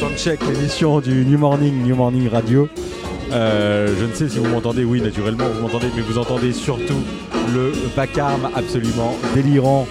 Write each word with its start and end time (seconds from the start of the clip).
Soundcheck, 0.00 0.40
l'émission 0.46 1.00
du 1.00 1.26
New 1.26 1.36
Morning, 1.36 1.82
New 1.82 1.94
Morning 1.94 2.26
Radio. 2.30 2.70
Euh, 3.32 3.94
je 4.00 4.06
ne 4.06 4.14
sais 4.14 4.30
si 4.30 4.38
vous 4.38 4.48
m'entendez, 4.48 4.82
oui 4.82 5.02
naturellement 5.02 5.44
vous 5.52 5.60
m'entendez, 5.60 5.88
mais 5.94 6.00
vous 6.00 6.16
entendez 6.16 6.54
surtout 6.54 7.02
le 7.52 7.70
vacarme 7.94 8.48
absolument 8.54 9.14
délirant 9.34 9.86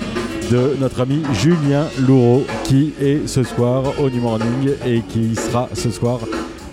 de 0.52 0.76
notre 0.80 1.02
ami 1.02 1.22
Julien 1.34 1.86
Loureau 2.00 2.44
qui 2.64 2.92
est 3.00 3.28
ce 3.28 3.44
soir 3.44 3.84
au 4.00 4.10
New 4.10 4.22
Morning 4.22 4.72
et 4.84 5.02
qui 5.02 5.36
sera 5.36 5.70
ce 5.76 5.92
soir 5.92 6.22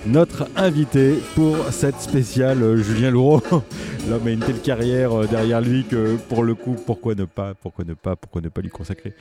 notre 0.07 0.49
invité 0.57 1.19
pour 1.35 1.57
cette 1.73 2.01
spéciale 2.01 2.63
euh, 2.63 2.77
Julien 2.77 3.11
Loureau. 3.11 3.43
L'homme 4.09 4.27
a 4.27 4.31
une 4.31 4.41
telle 4.41 4.61
carrière 4.61 5.27
derrière 5.29 5.61
lui 5.61 5.85
que 5.85 6.17
pour 6.29 6.45
le 6.45 6.55
coup, 6.55 6.77
pourquoi 6.87 7.15
ne 7.15 7.25
pas, 7.25 7.55
pourquoi 7.55 7.85
ne 7.85 7.95
pas, 7.95 8.17
pourquoi 8.17 8.41
ne 8.41 8.49
pas 8.49 8.61
lui 8.61 8.71
consacrer 8.71 9.15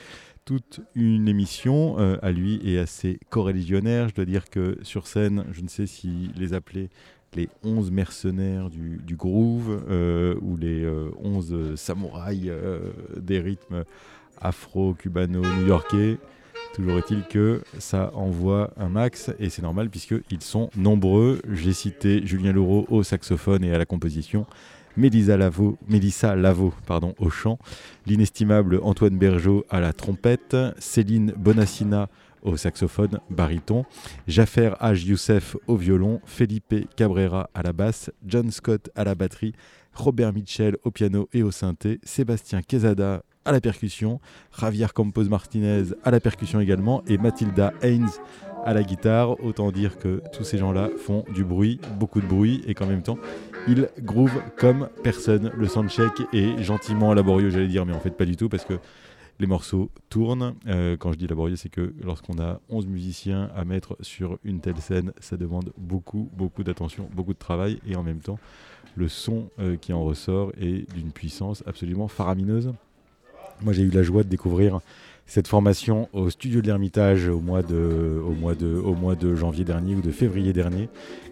toute 0.46 0.82
une 0.94 1.28
émission 1.28 2.00
euh, 2.00 2.18
à 2.22 2.32
lui 2.32 2.62
et 2.64 2.78
à 2.78 2.86
ses 2.86 3.20
coreligionnaires. 3.30 4.10
Je 4.10 4.14
dois 4.14 4.26
dire 4.26 4.50
que 4.50 4.78
sur 4.84 5.08
scène, 5.08 5.44
je 5.52 5.62
ne 5.62 5.68
sais 5.68 5.88
si 5.88 6.30
les 6.38 6.54
appeler 6.54 6.90
les 7.34 7.50
11 7.64 7.92
mercenaires 7.92 8.70
du, 8.70 9.16
groove 9.18 9.84
euh, 9.90 10.36
ou 10.42 10.56
les 10.56 10.88
11 11.22 11.52
euh, 11.52 11.76
samouraïs 11.76 12.52
des 13.18 13.40
rythmes 13.40 13.84
afro-cubano-new-yorkais. 14.40 16.18
Toujours 16.76 16.98
est-il 16.98 17.24
que 17.24 17.62
ça 17.80 18.12
envoie 18.16 18.74
un 18.76 18.90
max 18.90 19.32
et 19.40 19.50
c'est 19.50 19.62
normal 19.62 19.90
puisqu'ils 19.90 20.42
sont 20.42 20.70
nombreux. 20.76 21.42
J'ai 21.54 21.72
cité 21.72 22.28
Julien 22.28 22.52
Laureau 22.52 22.86
au 22.90 23.02
saxophone 23.02 23.64
et 23.64 23.74
à 23.74 23.78
la 23.78 23.86
composition, 23.86 24.46
Mélissa 24.98 25.38
Lavo, 25.38 25.78
au 27.18 27.30
chant, 27.30 27.60
l'inestimable 28.06 28.82
Antoine 28.84 29.18
Bergeau 29.18 29.66
à 29.70 29.80
la 29.80 29.94
trompette, 29.94 30.58
Céline 30.78 31.32
Bonassina 31.38 32.10
au 32.42 32.58
saxophone 32.58 33.22
baryton, 33.30 33.86
Jaffer 34.28 34.72
H. 34.82 35.06
Youssef 35.06 35.56
au 35.68 35.78
violon, 35.78 36.20
Felipe 36.26 36.76
Cabrera 36.98 37.50
à 37.54 37.64
la 37.64 37.72
basse, 37.72 38.12
John 38.26 38.52
Scott 38.52 38.90
à 38.96 39.06
la 39.06 39.16
batterie, 39.16 39.54
Robert 39.94 40.34
Mitchell 40.34 40.76
au 40.84 40.92
piano 40.92 41.30
et 41.32 41.42
au 41.42 41.52
synthé, 41.52 42.02
Sébastien 42.04 42.62
Quezada 42.62 43.24
à 43.46 43.52
la 43.52 43.62
percussion, 43.62 44.20
Javier 44.60 44.88
Campos 44.94 45.24
Martinez 45.26 45.84
à 46.04 46.12
la 46.12 46.20
percussion 46.20 46.60
également 46.60 47.04
et 47.08 47.18
Mathilda 47.18 47.74
Haynes 47.82 48.10
à 48.66 48.74
la 48.74 48.84
guitare. 48.84 49.42
Autant 49.44 49.72
dire 49.72 49.98
que 49.98 50.22
tous 50.34 50.44
ces 50.44 50.58
gens-là 50.58 50.90
font 50.98 51.24
du 51.34 51.46
bruit, 51.46 51.80
beaucoup 52.00 52.20
de 52.20 52.26
bruit, 52.26 52.64
et 52.68 52.74
qu'en 52.74 52.88
même 52.88 53.04
temps, 53.04 53.18
ils 53.68 53.88
groove 54.02 54.42
comme 54.58 54.90
personne. 55.04 55.52
Le 55.56 55.68
soundcheck 55.68 56.12
est 56.34 56.62
gentiment 56.62 57.14
laborieux, 57.14 57.52
j'allais 57.52 57.68
dire, 57.68 57.86
mais 57.86 57.94
en 57.94 58.00
fait 58.00 58.12
pas 58.12 58.26
du 58.26 58.36
tout, 58.36 58.50
parce 58.50 58.66
que 58.66 58.74
les 59.40 59.48
morceaux 59.48 59.92
tournent. 60.10 60.56
Euh, 60.68 60.98
quand 60.98 61.12
je 61.12 61.18
dis 61.18 61.28
laborieux, 61.28 61.56
c'est 61.56 61.70
que 61.70 61.94
lorsqu'on 62.04 62.40
a 62.40 62.60
11 62.70 62.88
musiciens 62.88 63.50
à 63.56 63.66
mettre 63.66 63.98
sur 64.02 64.40
une 64.44 64.60
telle 64.60 64.78
scène, 64.78 65.14
ça 65.20 65.38
demande 65.38 65.72
beaucoup, 65.78 66.30
beaucoup 66.34 66.64
d'attention, 66.64 67.08
beaucoup 67.14 67.34
de 67.34 67.40
travail, 67.40 67.80
et 67.88 67.96
en 67.96 68.04
même 68.04 68.20
temps, 68.20 68.40
le 68.96 69.08
son 69.08 69.50
euh, 69.60 69.76
qui 69.76 69.94
en 69.94 70.04
ressort 70.04 70.52
est 70.58 70.92
d'une 70.94 71.12
puissance 71.12 71.64
absolument 71.68 72.08
faramineuse. 72.08 72.74
Moi, 73.62 73.74
j'ai 73.74 73.84
eu 73.84 73.90
la 73.90 74.04
joie 74.04 74.24
de 74.24 74.30
découvrir 74.30 74.80
cette 75.28 75.48
formation 75.48 76.08
au 76.14 76.30
studio 76.30 76.62
de 76.62 76.68
l'Ermitage 76.68 77.28
au, 77.28 77.40
mois 77.40 77.64
de, 77.64 79.36
janvier 79.36 79.64
dernier 79.64 79.96
ou 79.96 80.02
de 80.02 80.12
février 80.12 80.54
dernier. 80.54 80.90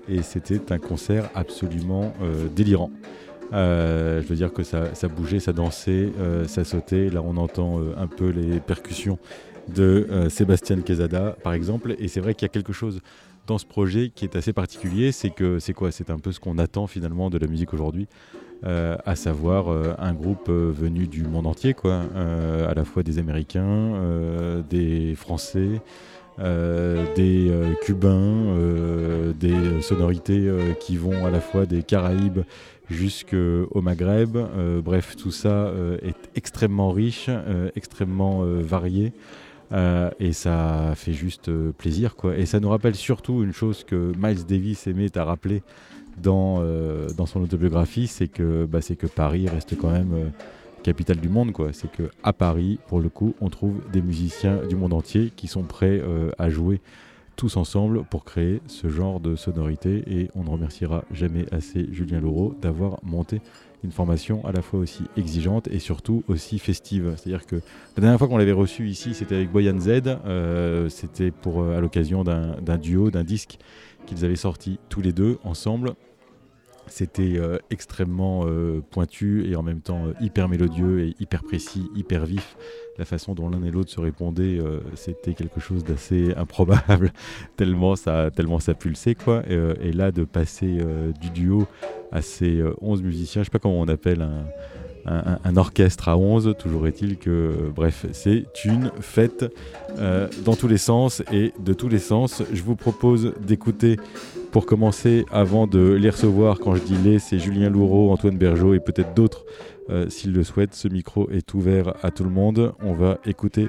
Et 0.09 0.22
c'était 0.22 0.72
un 0.72 0.79
concert 0.79 1.29
absolument 1.35 2.13
euh, 2.22 2.47
délirant. 2.53 2.91
Euh, 3.53 4.22
je 4.22 4.28
veux 4.28 4.35
dire 4.35 4.51
que 4.51 4.63
ça, 4.63 4.95
ça 4.95 5.07
bougeait, 5.07 5.39
ça 5.39 5.53
dansait, 5.53 6.11
euh, 6.19 6.45
ça 6.45 6.63
sautait. 6.63 7.09
Là, 7.09 7.22
on 7.23 7.38
entend 7.38 7.79
un 7.97 8.07
peu 8.07 8.29
les 8.29 8.59
percussions 8.59 9.19
de 9.73 10.28
Sébastien 10.29 10.81
Quesada, 10.81 11.38
par 11.44 11.53
exemple. 11.53 11.95
Et 12.00 12.07
c'est 12.07 12.19
vrai 12.19 12.34
qu'il 12.34 12.45
y 12.45 12.50
a 12.50 12.53
quelque 12.53 12.73
chose 12.73 13.00
dans 13.47 13.57
ce 13.57 13.66
projet 13.66 14.11
qui 14.13 14.25
est 14.25 14.35
assez 14.35 14.53
particulier. 14.53 15.11
C'est 15.11 15.29
que 15.29 15.59
c'est 15.59 15.73
quoi? 15.73 15.91
C'est 15.91 16.09
un 16.09 16.17
peu 16.17 16.31
ce 16.31 16.40
qu'on 16.40 16.57
attend 16.57 16.88
finalement 16.88 17.29
de 17.29 17.38
la 17.38 17.47
musique 17.47 17.73
aujourd'hui. 17.73 18.07
Euh, 18.66 18.96
à 19.06 19.18
savoir 19.18 19.69
euh, 19.69 19.94
un 20.00 20.13
groupe 20.13 20.47
euh, 20.47 20.72
venu 20.74 21.06
du 21.07 21.24
monde 21.24 21.47
entier, 21.47 21.74
quoi, 21.74 22.03
à 22.16 22.74
la 22.74 22.85
fois 22.85 23.03
des 23.03 23.19
Américains, 23.19 23.94
des 24.69 25.16
Français, 25.16 25.81
des 26.40 27.52
Cubains, 27.81 28.56
des 29.40 29.81
sonorités 29.81 30.50
qui 30.79 30.97
vont 30.97 31.25
à 31.25 31.29
la 31.29 31.41
fois 31.41 31.66
des 31.66 31.84
Caraïbes 31.84 32.41
jusqu'au 32.90 33.81
Maghreb. 33.81 34.38
bref, 34.84 35.16
tout 35.16 35.31
ça 35.31 35.72
est 36.02 36.16
extrêmement 36.35 36.91
riche, 36.91 37.29
extrêmement 37.75 38.44
varié. 38.44 39.13
et 40.19 40.34
ça 40.34 40.94
fait 40.96 41.13
juste 41.13 41.52
plaisir. 41.73 42.16
Et 42.35 42.46
ça 42.46 42.59
nous 42.59 42.69
rappelle 42.69 42.96
surtout 42.96 43.44
une 43.44 43.53
chose 43.53 43.84
que 43.84 44.13
Miles 44.18 44.46
Davis 44.46 44.88
aimait 44.88 45.18
à 45.18 45.25
rappeler 45.25 45.61
dans, 46.18 46.60
euh, 46.62 47.08
dans 47.18 47.26
son 47.26 47.42
autobiographie, 47.42 48.08
c'est 48.08 48.28
que, 48.28 48.66
bah, 48.66 48.80
que 48.82 49.08
Paris 49.08 49.48
reste 49.48 49.78
quand 49.78 49.92
même 49.92 50.14
euh, 50.14 50.30
capitale 50.84 51.18
du 51.18 51.30
monde. 51.30 51.52
C'est 51.72 51.90
qu'à 51.92 52.34
Paris, 52.34 52.80
pour 52.88 53.00
le 53.00 53.10
coup, 53.10 53.36
on 53.42 53.50
trouve 53.50 53.82
des 53.92 54.02
musiciens 54.02 54.58
du 54.68 54.76
monde 54.76 54.94
entier 54.94 55.32
qui 55.36 55.48
sont 55.48 55.64
prêts 55.64 56.02
euh, 56.02 56.32
à 56.38 56.50
jouer 56.50 56.82
tous 57.36 57.58
ensemble 57.58 58.04
pour 58.04 58.26
créer 58.26 58.62
ce 58.68 58.90
genre 58.90 59.20
de 59.20 59.36
sonorité. 59.36 60.04
Et 60.08 60.30
on 60.36 60.44
ne 60.44 60.50
remerciera 60.50 61.04
jamais 61.12 61.46
assez 61.52 61.88
Julien 61.92 62.20
Laureau 62.20 62.56
d'avoir 62.62 63.00
monté 63.04 63.42
une 63.84 63.92
formation 63.92 64.46
à 64.46 64.54
la 64.54 64.62
fois 64.62 64.80
aussi 64.80 65.04
exigeante 65.18 65.68
et 65.68 65.80
surtout 65.80 66.24
aussi 66.30 66.58
festive. 66.58 67.16
C'est-à-dire 67.18 67.46
que 67.46 67.58
la 67.98 68.02
dernière 68.02 68.18
fois 68.18 68.30
qu'on 68.30 68.38
l'avait 68.38 68.54
reçu 68.54 68.88
ici, 68.88 69.14
c'était 69.14 69.36
avec 69.36 69.52
Boyan 69.52 69.78
Z. 69.78 70.04
c'était 70.90 71.32
pour 71.32 71.66
à 71.66 71.82
l'occasion 71.82 72.24
d'un 72.24 72.78
duo, 72.78 73.12
d'un 73.12 73.26
disque 73.26 73.58
qu'ils 74.05 74.26
avaient 74.26 74.35
sorti 74.35 74.79
tous 74.90 75.02
les 75.02 75.14
deux 75.14 75.38
ensemble. 75.44 75.94
C'était 76.88 77.38
euh, 77.38 77.58
extrêmement 77.70 78.44
euh, 78.46 78.82
pointu 78.91 79.50
et 79.50 79.55
en 79.55 79.64
même 79.64 79.79
temps 79.79 80.05
euh, 80.05 80.14
hyper 80.20 80.50
mélodieux 80.50 81.00
et 81.00 81.16
hyper 81.20 81.44
précis, 81.44 81.90
hyper 81.96 82.26
vif. 82.26 82.58
La 82.97 83.05
façon 83.05 83.34
dont 83.34 83.50
l'un 83.50 83.64
et 83.64 83.72
l'autre 83.72 83.90
se 83.90 84.00
répondaient, 84.00 84.59
c'était 84.94 85.34
quelque 85.34 85.59
chose 85.59 85.84
d'assez 85.84 86.32
improbable, 86.38 87.11
tellement 87.58 87.96
ça, 87.96 88.29
tellement 88.29 88.59
ça 88.59 88.76
pulsait. 88.76 89.16
Quoi. 89.16 89.41
Et, 89.50 89.91
là, 89.91 90.11
de 90.11 90.26
passer 90.26 90.78
du 91.20 91.32
duo 91.32 91.66
à 92.11 92.22
ces 92.22 92.61
11 92.82 93.02
musiciens, 93.02 93.41
je 93.41 93.46
sais 93.46 93.52
pas 93.52 93.58
comment 93.58 93.79
on 93.79 93.88
appelle 93.88 94.22
un, 94.22 94.46
un, 95.05 95.58
orchestre 95.58 96.09
à 96.09 96.17
11. 96.17 96.55
Toujours 96.58 96.88
est-il 96.88 97.17
que, 97.17 97.72
bref, 97.76 98.05
c'est 98.11 98.46
une 98.66 98.91
fête 99.02 99.46
euh, 99.97 100.28
dans 100.46 100.55
tous 100.55 100.67
les 100.67 100.78
sens 100.78 101.22
et 101.32 101.53
de 101.59 101.73
tous 101.73 101.90
les 101.90 102.00
sens. 102.00 102.44
Je 102.52 102.61
vous 102.64 102.76
propose 102.76 103.34
d'écouter, 103.40 103.97
pour 104.52 104.66
commencer, 104.66 105.26
avant 105.32 105.67
de 105.67 105.94
les 105.94 106.09
recevoir, 106.09 106.59
quand 106.59 106.76
je 106.76 106.82
dis 106.84 106.97
les, 106.97 107.20
c'est 107.20 107.40
Julien 107.40 107.70
Loureau, 107.70 108.11
Antoine 108.11 108.38
Bergeau 108.38 108.73
et 108.73 108.79
peut-être 108.79 109.14
d'autres, 109.14 109.46
euh, 109.90 110.09
s'ils 110.09 110.34
le 110.34 110.44
souhaitent. 110.44 110.76
Ce 110.76 110.88
micro 110.88 111.29
est 111.29 111.53
ouvert 111.53 111.94
à 112.03 112.11
tout 112.11 112.23
le 112.23 112.29
monde. 112.29 112.73
On 112.82 112.94
va 112.94 113.17
écouter 113.26 113.67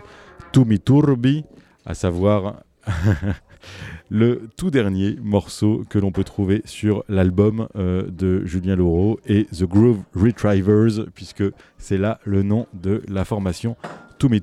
Tumi 0.52 0.78
Turbi, 0.78 1.44
à 1.86 1.94
savoir 1.94 2.62
le 4.14 4.42
tout 4.56 4.70
dernier 4.70 5.16
morceau 5.20 5.82
que 5.90 5.98
l'on 5.98 6.12
peut 6.12 6.22
trouver 6.22 6.62
sur 6.66 7.02
l'album 7.08 7.66
euh, 7.74 8.04
de 8.08 8.44
Julien 8.44 8.76
Laureau 8.76 9.18
et 9.26 9.46
The 9.46 9.64
Groove 9.64 9.98
Retrievers, 10.14 11.06
puisque 11.16 11.42
c'est 11.78 11.98
là 11.98 12.20
le 12.22 12.44
nom 12.44 12.68
de 12.74 13.02
la 13.08 13.24
formation 13.24 13.76
Tumi 14.20 14.40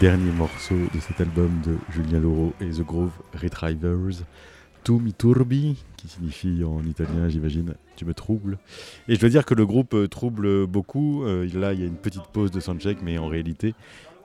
dernier 0.00 0.30
morceau 0.30 0.76
de 0.94 1.00
cet 1.00 1.20
album 1.20 1.50
de 1.66 1.76
Julien 1.92 2.20
Laureau 2.20 2.52
et 2.60 2.70
The 2.70 2.82
Groove 2.82 3.10
Retrievers. 3.34 4.22
Tu 4.84 4.92
mi 4.92 5.12
turbi, 5.12 5.76
qui 5.96 6.06
signifie 6.06 6.62
en 6.62 6.84
italien, 6.84 7.28
j'imagine, 7.28 7.74
tu 7.96 8.04
me 8.04 8.14
troubles. 8.14 8.58
Et 9.08 9.16
je 9.16 9.20
dois 9.20 9.28
dire 9.28 9.44
que 9.44 9.54
le 9.54 9.66
groupe 9.66 9.94
euh, 9.94 10.06
trouble 10.06 10.68
beaucoup. 10.68 11.24
Euh, 11.24 11.48
là, 11.52 11.72
il 11.72 11.80
y 11.80 11.82
a 11.82 11.86
une 11.86 11.96
petite 11.96 12.26
pause 12.32 12.52
de 12.52 12.60
soundcheck, 12.60 12.98
mais 13.02 13.18
en 13.18 13.26
réalité, 13.26 13.74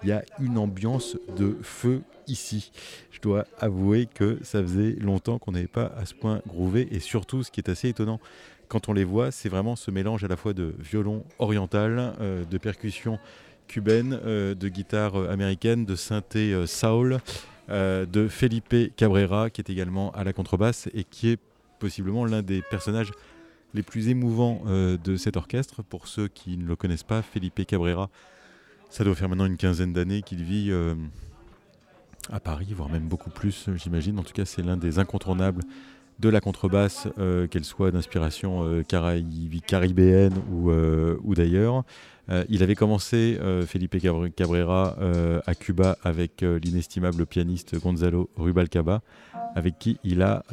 il 0.03 0.09
y 0.09 0.11
a 0.11 0.23
une 0.39 0.59
ambiance 0.59 1.17
de 1.37 1.57
feu 1.63 2.03
ici. 2.27 2.71
Je 3.09 3.19
dois 3.19 3.45
avouer 3.59 4.05
que 4.05 4.37
ça 4.43 4.61
faisait 4.61 4.95
longtemps 4.99 5.39
qu'on 5.39 5.53
n'avait 5.53 5.65
pas 5.65 5.91
à 5.97 6.05
ce 6.05 6.13
point 6.13 6.41
groové. 6.47 6.87
Et 6.91 6.99
surtout, 6.99 7.41
ce 7.41 7.49
qui 7.49 7.61
est 7.61 7.69
assez 7.69 7.89
étonnant 7.89 8.19
quand 8.67 8.89
on 8.89 8.93
les 8.93 9.03
voit, 9.03 9.31
c'est 9.31 9.49
vraiment 9.49 9.75
ce 9.75 9.91
mélange 9.91 10.23
à 10.23 10.27
la 10.27 10.35
fois 10.35 10.53
de 10.53 10.73
violon 10.79 11.23
oriental, 11.39 12.13
euh, 12.21 12.43
de 12.43 12.57
percussion 12.57 13.19
cubaine, 13.67 14.19
euh, 14.23 14.55
de 14.55 14.67
guitare 14.67 15.15
euh, 15.15 15.31
américaine, 15.31 15.85
de 15.85 15.95
synthé 15.95 16.53
euh, 16.53 16.65
soul, 16.67 17.19
de 17.69 18.27
Felipe 18.27 18.75
Cabrera 18.97 19.49
qui 19.49 19.61
est 19.61 19.69
également 19.69 20.11
à 20.11 20.25
la 20.25 20.33
contrebasse 20.33 20.89
et 20.93 21.05
qui 21.05 21.29
est 21.29 21.39
possiblement 21.79 22.25
l'un 22.25 22.41
des 22.41 22.61
personnages 22.61 23.11
les 23.73 23.83
plus 23.83 24.09
émouvants 24.09 24.63
de 24.67 25.15
cet 25.15 25.37
orchestre. 25.37 25.81
Pour 25.81 26.09
ceux 26.09 26.27
qui 26.27 26.57
ne 26.57 26.67
le 26.67 26.75
connaissent 26.75 27.03
pas, 27.03 27.21
Felipe 27.21 27.65
Cabrera, 27.65 28.09
ça 28.89 29.05
doit 29.05 29.15
faire 29.15 29.29
maintenant 29.29 29.45
une 29.45 29.55
quinzaine 29.55 29.93
d'années 29.93 30.23
qu'il 30.23 30.43
vit 30.43 30.73
à 32.29 32.41
Paris, 32.41 32.67
voire 32.75 32.89
même 32.89 33.07
beaucoup 33.07 33.29
plus, 33.29 33.69
j'imagine. 33.77 34.19
En 34.19 34.23
tout 34.23 34.33
cas, 34.33 34.43
c'est 34.43 34.61
l'un 34.61 34.75
des 34.75 34.99
incontournables 34.99 35.63
de 36.19 36.27
la 36.27 36.41
contrebasse, 36.41 37.07
qu'elle 37.49 37.65
soit 37.65 37.91
d'inspiration 37.91 38.83
caribéenne 39.65 40.33
ou, 40.51 40.69
ou 40.69 41.33
d'ailleurs. 41.33 41.85
Euh, 42.29 42.45
il 42.49 42.63
avait 42.63 42.75
commencé, 42.75 43.37
euh, 43.41 43.65
Felipe 43.65 43.97
Cabrera, 44.35 44.95
euh, 44.99 45.41
à 45.45 45.55
Cuba 45.55 45.97
avec 46.03 46.41
l'inestimable 46.41 47.25
pianiste 47.25 47.79
Gonzalo 47.79 48.29
Rubalcaba, 48.37 49.01
avec 49.55 49.77
qui 49.77 49.97
il 50.03 50.21
a, 50.21 50.43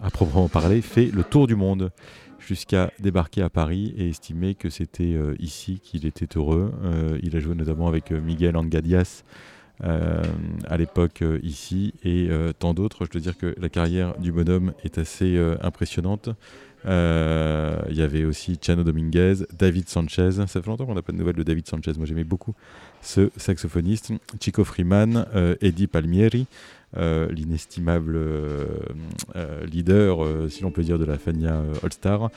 à 0.00 0.10
proprement 0.10 0.48
parler, 0.48 0.82
fait 0.82 1.06
le 1.06 1.24
tour 1.24 1.46
du 1.46 1.56
monde 1.56 1.90
jusqu'à 2.38 2.90
débarquer 2.98 3.42
à 3.42 3.50
Paris 3.50 3.94
et 3.96 4.08
estimer 4.08 4.54
que 4.54 4.70
c'était 4.70 5.16
ici 5.38 5.80
qu'il 5.82 6.06
était 6.06 6.28
heureux. 6.36 6.72
il 7.22 7.36
a 7.36 7.40
joué 7.40 7.54
notamment 7.54 7.88
avec 7.88 8.12
Miguel 8.12 8.56
Angadias 8.56 9.24
à 9.82 10.76
l'époque 10.76 11.24
ici 11.42 11.94
et 12.04 12.28
tant 12.58 12.72
d'autres. 12.72 13.04
Je 13.04 13.10
dois 13.10 13.20
dire 13.20 13.36
que 13.36 13.54
la 13.58 13.68
carrière 13.68 14.16
du 14.18 14.30
bonhomme 14.30 14.72
est 14.84 14.98
assez 14.98 15.36
impressionnante. 15.60 16.30
Euh, 16.86 17.76
il 17.90 17.96
y 17.96 18.02
avait 18.02 18.24
aussi 18.24 18.58
Chano 18.60 18.84
Dominguez, 18.84 19.34
David 19.56 19.88
Sanchez. 19.88 20.32
Ça 20.32 20.46
fait 20.46 20.66
longtemps 20.66 20.86
qu'on 20.86 20.94
n'a 20.94 21.02
pas 21.02 21.12
de 21.12 21.18
nouvelles 21.18 21.36
de 21.36 21.42
David 21.42 21.68
Sanchez. 21.68 21.92
Moi, 21.96 22.06
j'aimais 22.06 22.24
beaucoup 22.24 22.54
ce 23.02 23.30
saxophoniste. 23.36 24.12
Chico 24.40 24.64
Freeman, 24.64 25.26
euh, 25.34 25.56
Eddie 25.60 25.86
Palmieri, 25.86 26.46
euh, 26.96 27.30
l'inestimable 27.30 28.18
leader, 29.70 30.50
si 30.50 30.62
l'on 30.62 30.70
peut 30.70 30.82
dire, 30.82 30.98
de 30.98 31.04
la 31.04 31.18
Fania 31.18 31.62
All-Star. 31.82 32.30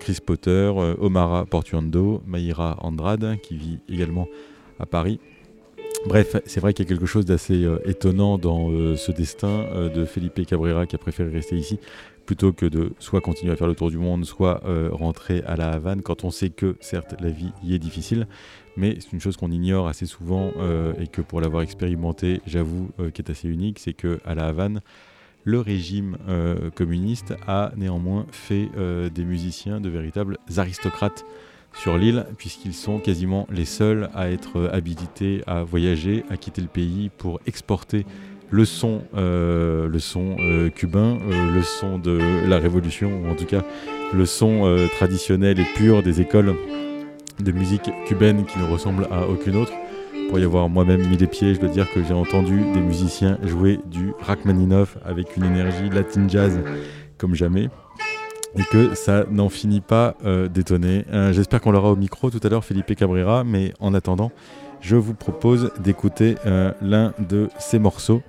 Chris 0.00 0.18
Potter, 0.24 0.70
Omara 1.00 1.46
Portuando, 1.46 2.22
Mayra 2.26 2.76
Andrade, 2.80 3.38
qui 3.42 3.56
vit 3.56 3.78
également 3.88 4.28
à 4.78 4.86
Paris. 4.86 5.18
Bref, 6.06 6.36
c'est 6.46 6.60
vrai 6.60 6.74
qu'il 6.74 6.84
y 6.84 6.88
a 6.88 6.90
quelque 6.90 7.06
chose 7.06 7.24
d'assez 7.24 7.66
étonnant 7.84 8.36
dans 8.36 8.68
ce 8.96 9.12
destin 9.12 9.88
de 9.94 10.04
Felipe 10.04 10.44
Cabrera 10.44 10.84
qui 10.86 10.96
a 10.96 10.98
préféré 10.98 11.30
rester 11.30 11.56
ici 11.56 11.78
plutôt 12.26 12.52
que 12.52 12.66
de 12.66 12.92
soit 12.98 13.20
continuer 13.20 13.52
à 13.52 13.56
faire 13.56 13.66
le 13.66 13.74
tour 13.74 13.90
du 13.90 13.98
monde, 13.98 14.24
soit 14.24 14.62
euh, 14.64 14.88
rentrer 14.92 15.42
à 15.46 15.56
la 15.56 15.70
Havane, 15.70 16.02
quand 16.02 16.24
on 16.24 16.30
sait 16.30 16.50
que 16.50 16.76
certes 16.80 17.14
la 17.20 17.30
vie 17.30 17.52
y 17.62 17.74
est 17.74 17.78
difficile, 17.78 18.26
mais 18.76 18.96
c'est 19.00 19.12
une 19.12 19.20
chose 19.20 19.36
qu'on 19.36 19.50
ignore 19.50 19.88
assez 19.88 20.06
souvent 20.06 20.50
euh, 20.56 20.94
et 20.98 21.06
que 21.06 21.20
pour 21.20 21.40
l'avoir 21.40 21.62
expérimenté, 21.62 22.40
j'avoue, 22.46 22.90
euh, 23.00 23.10
qui 23.10 23.22
est 23.22 23.30
assez 23.30 23.48
unique, 23.48 23.78
c'est 23.78 23.92
que 23.92 24.20
à 24.24 24.34
la 24.34 24.46
Havane, 24.46 24.80
le 25.44 25.58
régime 25.58 26.18
communiste 26.76 27.34
a 27.48 27.72
néanmoins 27.76 28.26
fait 28.30 28.68
des 29.12 29.24
musiciens 29.24 29.80
de 29.80 29.88
véritables 29.88 30.38
aristocrates 30.56 31.24
sur 31.74 31.98
l'île, 31.98 32.26
puisqu'ils 32.38 32.74
sont 32.74 33.00
quasiment 33.00 33.48
les 33.50 33.64
seuls 33.64 34.08
à 34.14 34.30
être 34.30 34.70
habilités 34.72 35.42
à 35.48 35.64
voyager, 35.64 36.24
à 36.30 36.36
quitter 36.36 36.62
le 36.62 36.68
pays 36.68 37.10
pour 37.18 37.40
exporter 37.44 38.06
le 38.52 38.66
son, 38.66 39.02
euh, 39.16 39.88
le 39.88 39.98
son 39.98 40.36
euh, 40.38 40.68
cubain, 40.68 41.18
euh, 41.30 41.54
le 41.54 41.62
son 41.62 41.98
de 41.98 42.20
la 42.46 42.58
révolution, 42.58 43.10
ou 43.24 43.30
en 43.30 43.34
tout 43.34 43.46
cas 43.46 43.62
le 44.14 44.26
son 44.26 44.76
traditionnel 44.98 45.58
et 45.58 45.64
pur 45.74 46.02
des 46.02 46.20
écoles 46.20 46.54
de 47.40 47.50
musique 47.50 47.90
cubaine 48.06 48.44
qui 48.44 48.58
ne 48.58 48.70
ressemble 48.70 49.08
à 49.10 49.26
aucune 49.26 49.56
autre. 49.56 49.72
Pour 50.28 50.38
y 50.38 50.44
avoir 50.44 50.68
moi-même 50.68 51.00
mis 51.08 51.16
les 51.16 51.26
pieds, 51.26 51.54
je 51.54 51.60
dois 51.60 51.70
dire 51.70 51.90
que 51.90 52.04
j'ai 52.04 52.12
entendu 52.12 52.60
des 52.74 52.80
musiciens 52.80 53.38
jouer 53.42 53.80
du 53.86 54.12
Rachmaninoff 54.20 54.98
avec 55.02 55.34
une 55.38 55.44
énergie 55.44 55.88
latin 55.88 56.28
jazz 56.28 56.60
comme 57.16 57.34
jamais 57.34 57.70
et 58.54 58.62
que 58.70 58.94
ça 58.94 59.24
n'en 59.30 59.48
finit 59.48 59.80
pas 59.80 60.14
d'étonner. 60.52 61.06
J'espère 61.30 61.62
qu'on 61.62 61.72
l'aura 61.72 61.90
au 61.90 61.96
micro 61.96 62.28
tout 62.28 62.40
à 62.42 62.50
l'heure, 62.50 62.66
Felipe 62.66 62.94
Cabrera, 62.94 63.44
mais 63.44 63.72
en 63.80 63.94
attendant, 63.94 64.30
je 64.82 64.96
vous 64.96 65.14
propose 65.14 65.72
d'écouter 65.78 66.36
euh, 66.44 66.72
l'un 66.82 67.14
de 67.18 67.48
ces 67.58 67.78
morceaux 67.78 68.20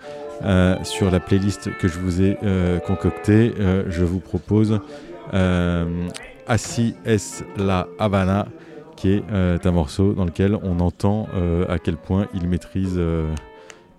euh, 0.43 0.81
sur 0.83 1.11
la 1.11 1.19
playlist 1.19 1.75
que 1.79 1.87
je 1.87 1.99
vous 1.99 2.21
ai 2.21 2.37
euh, 2.43 2.79
concoctée. 2.79 3.53
je 3.89 4.03
vous 4.05 4.19
propose 4.19 4.79
Así 6.45 6.95
es 7.05 7.17
la 7.57 7.87
Habana, 7.97 8.47
qui 8.95 9.13
est 9.13 9.23
un 9.65 9.71
morceau 9.71 10.13
dans 10.13 10.25
lequel 10.25 10.55
on 10.61 10.79
entend 10.79 11.27
à 11.67 11.79
quel 11.79 11.97
point 11.97 12.27
il 12.33 12.47
maîtrise, 12.47 12.99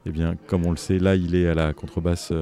eh 0.07 0.11
bien, 0.11 0.35
comme 0.47 0.67
on 0.67 0.71
le 0.71 0.77
sait, 0.77 0.99
là 0.99 1.17
il 1.17 1.35
est 1.35 1.49
à 1.49 1.55
la 1.55 1.73
contrebasse. 1.73 2.33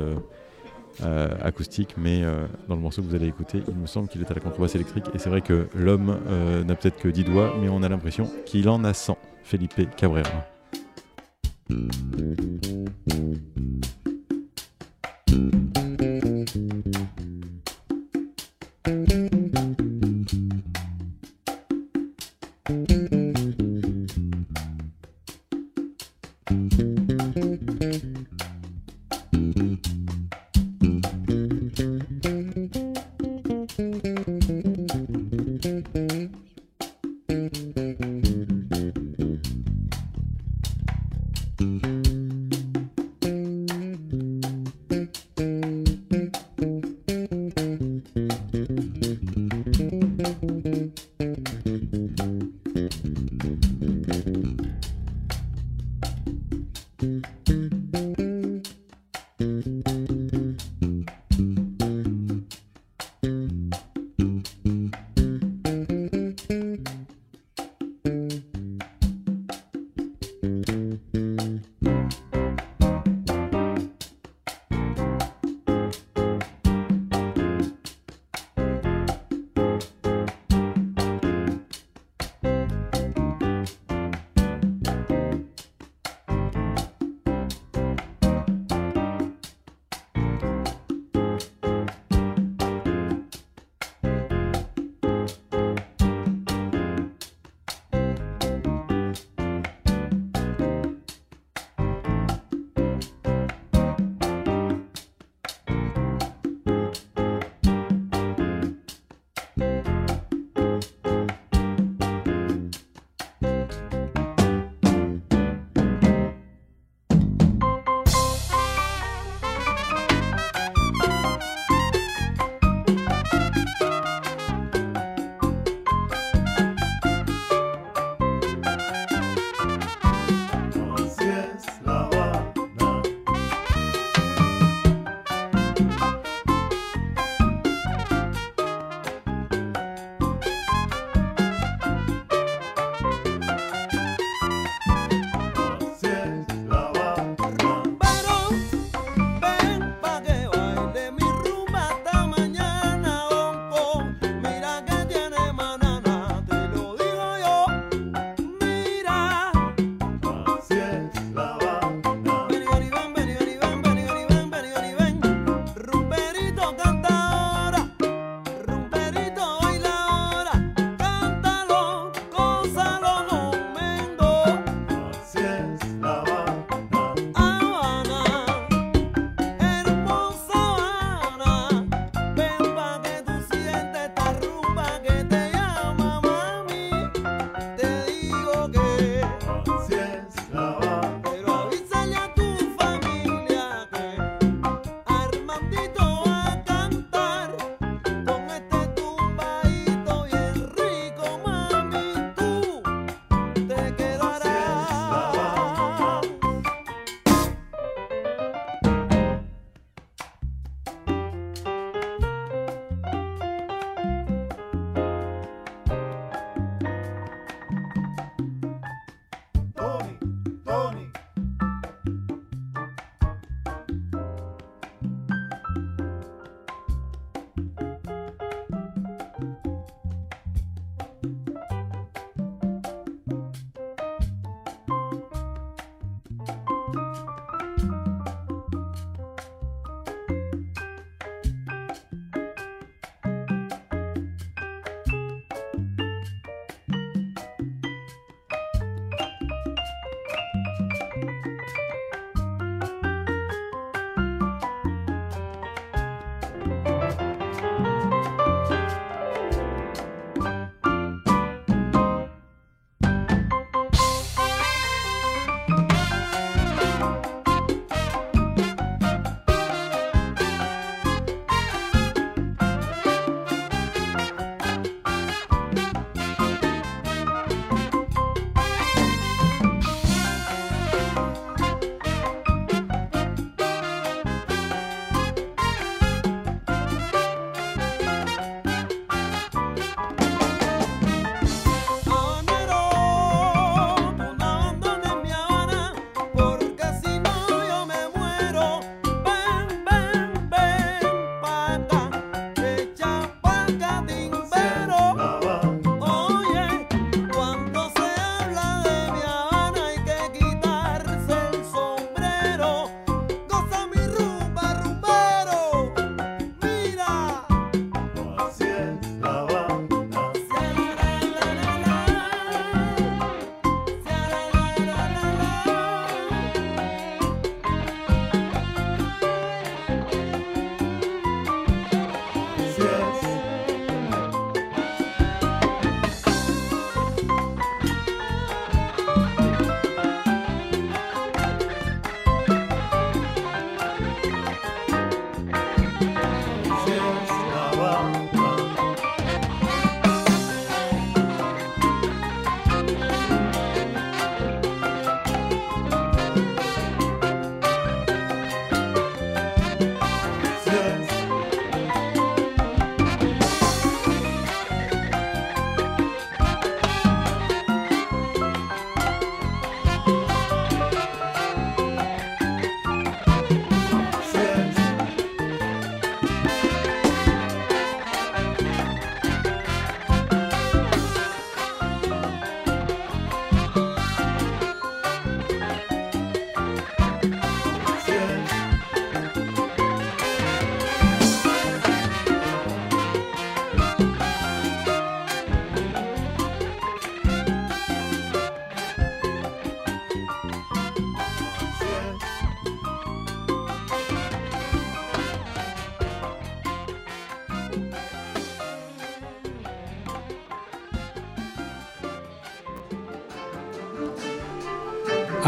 Acoustique, 1.43 1.95
mais 1.97 2.23
dans 2.69 2.75
le 2.77 2.81
morceau 2.81 3.03
que 3.03 3.09
vous 3.09 3.15
allez 3.15 3.29
écouter, 3.29 3.63
il 3.69 3.75
me 3.75 3.87
semble 3.87 4.09
qu'il 4.09 4.21
est 4.21 4.31
à 4.31 4.35
la 4.35 4.41
contrebasse 4.41 4.75
électrique. 4.75 5.05
Et 5.15 5.19
c'est 5.19 5.31
vrai 5.31 5.41
que 5.41 5.67
l'homme 5.75 6.19
n'a 6.67 6.75
peut-être 6.75 6.99
que 6.99 7.09
10 7.09 7.25
doigts, 7.25 7.55
mais 7.61 7.69
on 7.69 7.83
a 7.83 7.89
l'impression 7.89 8.29
qu'il 8.47 8.69
en 8.69 8.85
a 8.85 8.95
100. 8.95 9.17
Felipe 9.45 9.75
Cabrera. 9.97 10.47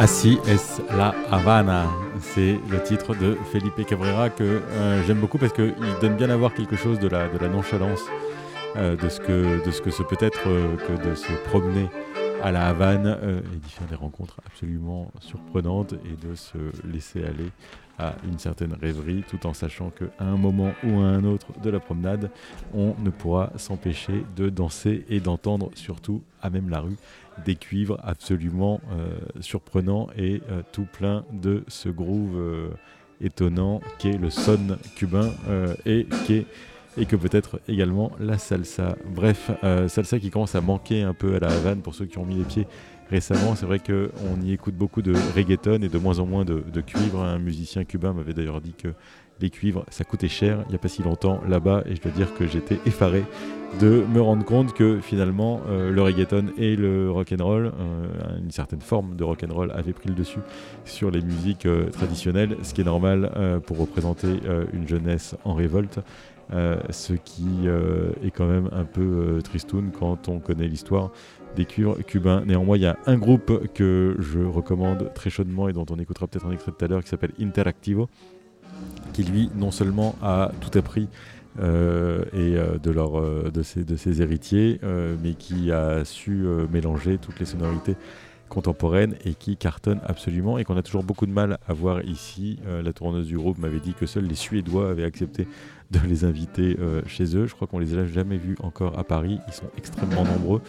Así 0.05 0.39
es 0.47 0.83
la 0.99 1.15
Havana. 1.31 1.87
C'est 2.21 2.61
le 2.71 2.83
titre 2.83 3.15
de 3.15 3.39
Felipe 3.51 3.87
Cabrera 3.87 4.29
que 4.29 4.45
euh, 4.45 5.03
j'aime 5.07 5.19
beaucoup 5.19 5.39
parce 5.39 5.55
qu'il 5.55 5.75
donne 6.03 6.15
bien 6.17 6.29
à 6.29 6.37
voir 6.37 6.53
quelque 6.53 6.77
chose 6.77 6.99
de 6.99 7.09
la, 7.09 7.27
nonchalance, 7.49 8.03
euh, 8.77 8.97
de, 8.97 9.09
ce 9.09 9.19
que, 9.19 9.65
de 9.65 9.71
ce 9.71 9.81
que 9.81 9.91
ce 9.91 10.03
peut 10.03 10.19
être 10.21 10.47
euh, 10.47 10.77
que 10.77 11.09
de 11.09 11.15
se 11.15 11.33
promener 11.49 11.89
à 12.43 12.53
la 12.53 12.69
Havane 12.69 13.17
et 13.51 13.57
d'y 13.57 13.71
faire 13.71 13.87
des 13.87 13.95
rencontres 13.95 14.43
absolument 14.45 15.11
surprenantes 15.21 15.95
et 15.95 16.27
de 16.27 16.35
se 16.35 16.59
laisser 16.87 17.25
aller 17.25 17.51
à 17.99 18.15
une 18.25 18.39
certaine 18.39 18.73
rêverie 18.73 19.25
tout 19.29 19.47
en 19.47 19.55
sachant 19.55 19.91
qu'à 19.91 20.25
un 20.25 20.37
moment 20.37 20.73
ou 20.85 21.01
à 21.01 21.05
un 21.05 21.25
autre 21.25 21.49
de 21.63 21.71
la 21.71 21.81
promenade, 21.81 22.31
on 22.73 22.95
ne 22.99 23.11
pourra 23.11 23.53
s'empêcher 23.57 24.25
de 24.37 24.49
danser 24.49 25.05
et 25.09 25.21
d'entendre 25.21 25.71
surtout 25.75 26.23
à 26.43 26.51
même 26.51 26.69
la 26.69 26.81
rue 26.81 26.97
des 27.45 27.57
cuivres 27.57 27.99
absolument 28.03 28.81
euh, 28.93 29.19
surprenants 29.41 30.09
et 30.17 30.41
euh, 30.51 30.63
tout 30.73 30.87
plein 30.91 31.25
de 31.33 31.65
ce 31.69 31.89
groove 31.89 32.37
euh, 32.37 32.69
étonnant 33.21 33.81
qu'est 33.99 34.19
le 34.19 34.31
son 34.31 34.79
cubain 34.97 35.31
et 35.87 36.07
que 37.07 37.17
peut-être 37.17 37.61
également 37.69 38.13
la 38.21 38.39
salsa. 38.39 38.97
Bref, 39.07 39.51
salsa 39.89 40.19
qui 40.19 40.31
commence 40.31 40.55
à 40.55 40.61
manquer 40.61 41.03
un 41.03 41.15
peu 41.15 41.37
à 41.37 41.39
la 41.39 41.49
Havane 41.49 41.81
pour 41.81 41.95
ceux 41.95 42.07
qui 42.07 42.19
ont 42.19 42.25
mis 42.25 42.35
les 42.35 42.45
pieds 42.45 42.67
récemment. 43.15 43.55
C'est 43.55 43.67
vrai 43.67 43.79
qu'on 43.79 44.41
y 44.43 44.53
écoute 44.53 44.75
beaucoup 44.75 45.01
de 45.01 45.15
reggaeton 45.37 45.83
et 45.83 45.89
de 45.89 45.99
moins 45.99 46.19
en 46.19 46.27
moins 46.27 46.45
de, 46.45 46.65
de 46.73 46.81
cuivre. 46.81 47.23
Un 47.23 47.39
musicien 47.39 47.85
cubain 47.85 48.13
m'avait 48.13 48.35
d'ailleurs 48.35 48.61
dit 48.61 48.75
que 48.75 48.89
les 49.41 49.51
cuivres, 49.51 49.85
ça 49.91 50.05
coûtait 50.05 50.29
cher 50.29 50.63
il 50.67 50.71
n'y 50.71 50.75
a 50.75 50.79
pas 50.79 50.89
si 50.89 51.03
longtemps 51.03 51.41
là-bas 51.49 51.83
et 51.87 51.95
je 51.95 52.01
dois 52.01 52.13
dire 52.13 52.35
que 52.35 52.47
j'étais 52.47 52.79
effaré 52.87 53.25
de 53.81 54.05
me 54.09 54.21
rendre 54.21 54.45
compte 54.45 54.73
que 54.73 55.01
finalement 55.01 55.61
euh, 55.69 55.91
le 55.91 56.03
reggaeton 56.03 56.47
et 56.59 56.77
le 56.77 57.11
rock'n'roll, 57.11 57.67
euh, 57.67 58.39
une 58.39 58.51
certaine 58.51 58.81
forme 58.81 59.17
de 59.17 59.25
rock'n'roll 59.25 59.73
avait 59.73 59.93
pris 59.93 60.09
le 60.09 60.15
dessus 60.15 60.39
sur 60.85 61.11
les 61.11 61.21
musiques 61.21 61.67
euh, 61.67 61.91
traditionnelles, 61.91 62.57
ce 62.63 62.75
qui 62.75 62.83
est 62.83 62.85
normal 62.85 63.31
pour 63.67 63.79
représenter 63.79 64.29
une 64.73 64.87
jeunesse 64.87 65.37
en 65.45 65.55
révolte. 65.55 66.01
ce 66.91 67.13
qui 67.15 67.67
est 67.67 68.31
quand 68.31 68.47
même 68.47 68.69
un 68.73 68.85
peu 68.85 69.41
tristoun 69.43 69.91
quand 69.99 70.29
on 70.29 70.39
connaît 70.39 70.69
l'histoire 70.69 71.11
des 71.57 71.65
cuivres 71.65 71.97
cubains. 72.07 72.43
Néanmoins, 72.47 72.77
il 72.77 72.83
y 72.83 72.87
a 72.87 72.97
un 73.07 73.17
groupe 73.17 73.73
que 73.75 74.17
je 74.19 74.41
recommande 74.41 75.13
très 75.15 75.31
chaudement 75.31 75.69
et 75.69 75.73
dont 75.73 75.87
on 75.91 75.99
écoutera 75.99 76.27
peut-être 76.27 76.47
un 76.47 76.53
extrait 76.53 76.73
tout 76.77 76.85
à 76.85 76.89
l'heure 76.89 77.03
qui 77.03 77.09
s'appelle 77.09 77.33
Interactivo, 77.41 78.09
qui 79.13 79.25
lui 79.25 79.51
non 79.55 79.71
seulement 79.71 80.17
a 80.23 80.51
tout 80.61 80.77
appris 80.79 81.09
euh, 81.61 82.25
et 82.33 82.57
euh, 82.57 82.79
de, 82.79 82.91
leur, 82.91 83.17
euh, 83.17 83.51
de, 83.53 83.63
ses, 83.63 84.23
héritiers, 84.23 84.81
mais 85.23 85.35
qui 85.35 85.71
a 85.71 86.05
su 86.05 86.45
mélanger 86.73 87.19
toutes 87.19 87.39
les 87.39 87.47
sonorités 87.47 87.97
contemporaines 88.49 89.15
et 89.25 89.35
qui 89.35 89.57
cartonne 89.57 90.01
absolument 90.05 90.59
et 90.59 90.65
qu'on 90.65 90.77
a 90.77 90.83
toujours 90.83 91.03
beaucoup 91.03 91.27
de 91.27 91.33
mal 91.33 91.59
à 91.67 91.73
voir 91.73 92.05
ici. 92.05 92.59
la 92.85 92.93
tourneuse 92.93 93.27
du 93.27 93.37
groupe 93.37 93.59
m'avait 93.59 93.81
dit 93.81 93.95
que 93.95 94.07
seuls 94.07 94.25
les 94.25 94.35
Suédois 94.35 94.91
avaient 94.91 95.05
accepté 95.05 95.49
de 95.91 95.99
les 96.07 96.25
inviter 96.25 96.77
chez 97.07 97.37
eux. 97.37 97.47
Je 97.47 97.55
crois 97.55 97.67
qu'on 97.67 97.79
les 97.79 97.97
a 97.97 98.07
jamais 98.07 98.37
vus 98.37 98.57
encore 98.63 98.99
à 98.99 99.05
Paris. 99.05 99.39
Ils 99.49 99.55
sont 99.55 99.71
extrêmement 99.77 100.25
nombreux. 100.25 100.61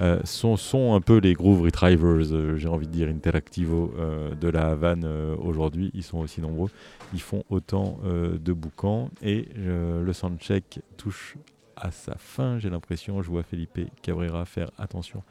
Euh, 0.00 0.20
sont, 0.24 0.94
un 0.94 1.00
peu 1.00 1.18
les 1.18 1.34
Groove 1.34 1.62
Retrievers, 1.62 2.32
euh, 2.32 2.56
j'ai 2.56 2.68
envie 2.68 2.86
de 2.86 2.92
dire, 2.92 3.08
Interactivo 3.08 3.92
de 4.40 4.48
la 4.48 4.68
Havane 4.68 5.04
aujourd'hui. 5.38 5.90
Ils 5.94 6.02
sont 6.02 6.18
aussi 6.18 6.40
nombreux. 6.40 6.70
Ils 7.12 7.20
font 7.20 7.44
autant 7.50 7.98
de 8.04 8.52
boucans. 8.52 9.10
Et 9.22 9.48
le 9.56 10.12
soundcheck 10.12 10.80
touche 10.96 11.36
à 11.76 11.90
sa 11.90 12.14
fin, 12.16 12.58
j'ai 12.58 12.70
l'impression. 12.70 13.22
Je 13.22 13.28
vois 13.30 13.42
Felipe 13.42 13.78
Cabrera 14.02 14.44
faire 14.44 14.70
attention 14.78 15.22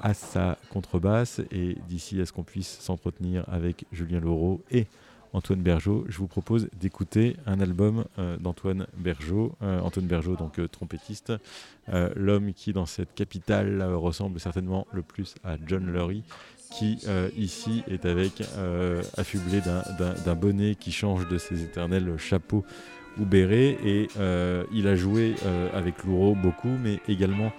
à 0.00 0.14
sa 0.14 0.58
contrebasse. 0.70 1.40
Et 1.50 1.76
d'ici 1.88 2.20
à 2.20 2.26
ce 2.26 2.32
qu'on 2.32 2.44
puisse 2.44 2.78
s'entretenir 2.80 3.44
avec 3.48 3.84
Julien 3.92 4.20
Laureau 4.20 4.62
et 4.70 4.86
Antoine 5.34 5.60
Bergeau, 5.62 6.04
je 6.08 6.18
vous 6.18 6.26
propose 6.26 6.68
d'écouter 6.78 7.36
un 7.46 7.60
album 7.60 8.04
euh, 8.18 8.36
d'Antoine 8.36 8.86
Bergeau. 8.98 9.52
Euh, 9.62 9.80
Antoine 9.80 10.06
Bergeau, 10.06 10.36
donc 10.36 10.58
euh, 10.58 10.68
trompettiste, 10.68 11.32
l'homme 12.14 12.52
qui 12.52 12.72
dans 12.72 12.86
cette 12.86 13.14
capitale 13.14 13.82
ressemble 13.82 14.38
certainement 14.38 14.86
le 14.92 15.02
plus 15.02 15.34
à 15.42 15.56
John 15.66 15.90
Lurie, 15.92 16.22
qui 16.70 16.98
ici 17.36 17.82
est 17.88 18.06
avec 18.06 18.40
affublé 19.16 19.60
d'un 19.60 20.34
bonnet 20.36 20.76
qui 20.76 20.92
change 20.92 21.26
de 21.26 21.38
ses 21.38 21.62
éternels 21.64 22.16
chapeaux 22.18 22.64
ou 23.18 23.24
bérets. 23.24 23.76
Et 23.84 24.08
il 24.72 24.86
a 24.86 24.94
joué 24.94 25.34
avec 25.74 26.04
Louro 26.04 26.36
beaucoup, 26.36 26.70
mais 26.82 27.00
également 27.08 27.52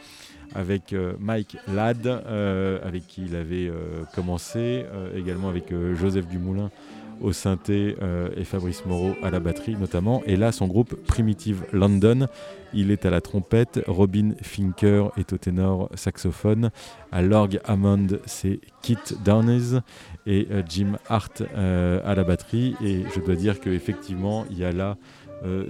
avec 0.56 0.96
Mike 1.20 1.58
Ladd, 1.68 2.08
avec 2.08 3.06
qui 3.06 3.26
il 3.26 3.36
avait 3.36 3.70
commencé, 4.16 4.86
également 5.16 5.50
avec 5.50 5.74
Joseph 5.96 6.28
Dumoulin 6.28 6.72
au 7.22 7.32
synthé 7.32 7.96
euh, 8.02 8.30
et 8.36 8.44
Fabrice 8.44 8.86
Moreau 8.86 9.14
à 9.24 9.30
la 9.30 9.40
batterie 9.40 9.76
notamment. 9.76 10.22
Et 10.26 10.36
là, 10.36 10.52
son 10.52 10.68
groupe 10.68 10.96
Primitive 11.06 11.64
London, 11.72 12.28
il 12.74 12.92
est 12.92 13.06
à 13.06 13.10
la 13.10 13.22
trompette, 13.22 13.82
Robin 13.88 14.32
Finker 14.42 15.10
est 15.18 15.34
au 15.34 15.38
ténor 15.38 15.90
saxophone, 15.96 16.72
à 17.12 17.22
l'orgue 17.22 17.60
Hammond, 17.66 18.08
c'est 18.26 18.60
Kit 18.82 18.98
Downes 19.24 19.82
et 20.26 20.48
euh, 20.52 20.64
Jim 20.68 20.98
Hart 21.08 21.44
euh, 21.56 22.00
à 22.06 22.16
la 22.16 22.24
batterie. 22.24 22.76
Et 22.84 23.04
je 23.14 23.20
dois 23.20 23.36
dire 23.36 23.60
qu'effectivement, 23.60 24.46
il 24.50 24.60
y 24.60 24.66
a 24.66 24.72
là 24.72 24.98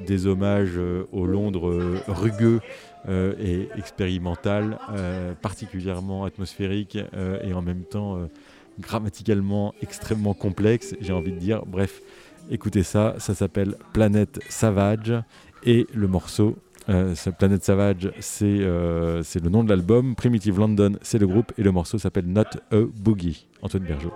des 0.06 0.28
hommages 0.28 0.78
au 1.12 1.26
Londres 1.26 2.00
rugueux. 2.08 2.60
et 3.10 3.70
expérimental, 3.76 4.78
particulièrement 5.42 6.26
atmosphérique 6.26 6.96
et 7.44 7.54
en 7.54 7.64
même 7.64 7.82
temps 7.82 8.20
grammaticalement 8.80 9.74
extrêmement 9.82 10.34
complexe, 10.34 10.96
j'ai 11.02 11.14
envie 11.14 11.32
de 11.32 11.40
dire. 11.40 11.66
Bref, 11.66 12.02
écoutez 12.50 12.84
ça, 12.84 13.16
ça 13.20 13.34
s'appelle 13.34 13.76
Planète 13.94 14.40
Savage 14.50 15.14
et 15.64 15.88
le 15.94 16.08
morceau, 16.08 16.58
euh, 16.90 17.16
Planète 17.38 17.64
Savage, 17.64 18.12
euh, 18.42 19.22
c'est 19.24 19.44
le 19.44 19.50
nom 19.50 19.64
de 19.64 19.70
l'album, 19.70 20.16
Primitive 20.16 20.60
London, 20.60 20.94
c'est 21.02 21.20
le 21.20 21.28
groupe 21.28 21.54
et 21.58 21.64
le 21.64 21.72
morceau 21.72 21.98
s'appelle 21.98 22.26
Not 22.26 22.42
a 22.72 22.82
Boogie. 22.96 23.48
Antoine 23.62 23.84
Bergeau. 23.84 24.12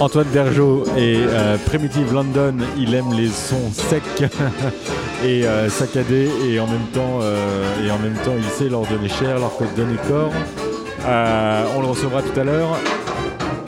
Antoine 0.00 0.28
Bergeau 0.28 0.84
et 0.96 1.16
euh, 1.18 1.56
Primitive 1.66 2.14
London, 2.14 2.54
il 2.76 2.94
aime 2.94 3.12
les 3.14 3.28
sons 3.28 3.72
secs 3.72 4.02
et 5.24 5.44
euh, 5.44 5.68
saccadés 5.68 6.30
et 6.48 6.60
en 6.60 6.68
même 6.68 6.86
temps 6.92 7.18
euh, 7.20 7.84
et 7.84 7.90
en 7.90 7.98
même 7.98 8.14
temps 8.24 8.34
il 8.36 8.44
sait 8.44 8.68
leur 8.68 8.82
donner 8.82 9.08
cher, 9.08 9.40
leur 9.40 9.50
donner 9.76 9.96
corps. 10.06 10.32
on 11.76 11.80
le 11.80 11.86
recevra 11.88 12.22
tout 12.22 12.38
à 12.38 12.44
l'heure. 12.44 12.78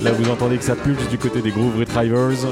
Là 0.00 0.12
vous 0.12 0.30
entendez 0.30 0.56
que 0.56 0.64
ça 0.64 0.76
pulse 0.76 1.08
du 1.08 1.18
côté 1.18 1.42
des 1.42 1.50
Groove 1.50 1.78
Retrievers. 1.78 2.46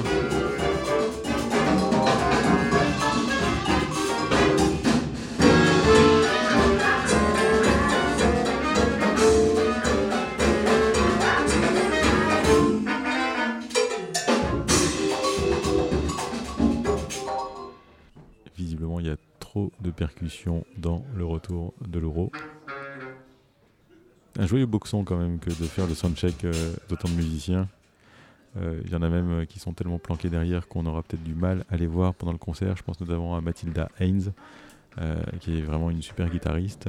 Dans 20.77 21.05
le 21.17 21.25
retour 21.25 21.75
de 21.87 21.99
l'euro. 21.99 22.31
Un 24.39 24.47
joyeux 24.47 24.67
boxon 24.67 25.05
quand 25.05 25.17
même 25.17 25.39
que 25.39 25.51
de 25.51 25.67
faire 25.67 25.87
le 25.87 25.95
soundcheck 25.95 26.45
euh, 26.45 26.53
d'autant 26.89 27.09
de 27.09 27.15
musiciens. 27.15 27.69
Euh, 28.57 28.81
il 28.85 28.91
y 28.91 28.95
en 28.95 29.03
a 29.03 29.09
même 29.09 29.31
euh, 29.31 29.45
qui 29.45 29.59
sont 29.59 29.73
tellement 29.73 29.99
planqués 29.99 30.31
derrière 30.31 30.69
qu'on 30.69 30.87
aura 30.87 31.03
peut-être 31.03 31.25
du 31.25 31.35
mal 31.35 31.65
à 31.71 31.77
les 31.77 31.87
voir 31.87 32.15
pendant 32.15 32.33
le 32.33 32.39
concert. 32.39 32.77
Je 32.77 32.83
pense 32.83 33.01
notamment 33.01 33.37
à 33.37 33.41
Mathilda 33.41 33.91
Haynes, 33.99 34.33
qui 35.41 35.59
est 35.59 35.63
vraiment 35.63 35.91
une 35.91 36.03
super 36.03 36.29
guitariste, 36.29 36.89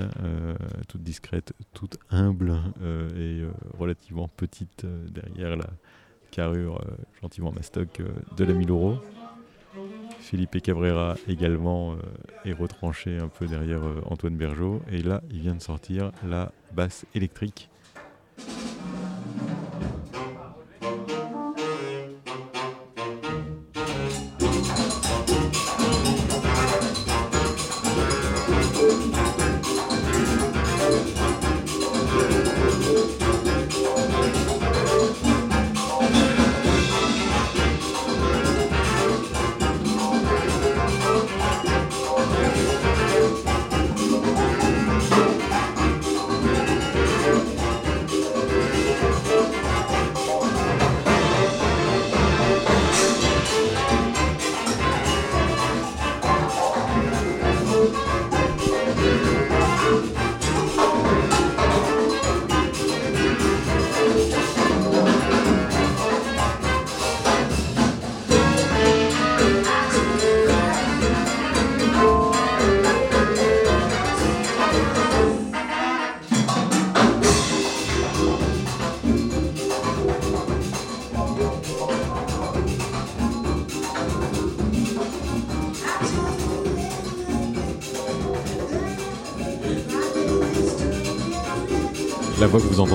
toute 0.87 1.03
discrète, 1.03 1.53
toute 1.73 1.99
humble 2.09 2.55
et 3.15 3.43
relativement 3.77 4.27
petite 4.27 4.83
derrière 5.11 5.55
la 5.55 5.67
carrure 6.31 6.83
gentiment 7.21 7.51
mastoc 7.51 8.01
de 8.35 8.43
la 8.43 8.53
Miloro. 8.53 8.99
Philippe 10.19 10.61
Cabrera 10.61 11.15
également 11.27 11.95
est 12.45 12.53
retranché 12.53 13.17
un 13.17 13.27
peu 13.27 13.47
derrière 13.47 13.81
Antoine 14.05 14.35
Bergeau. 14.35 14.81
Et 14.91 15.01
là, 15.01 15.21
il 15.31 15.39
vient 15.39 15.55
de 15.55 15.61
sortir 15.61 16.11
la 16.27 16.51
basse 16.71 17.05
électrique 17.15 17.69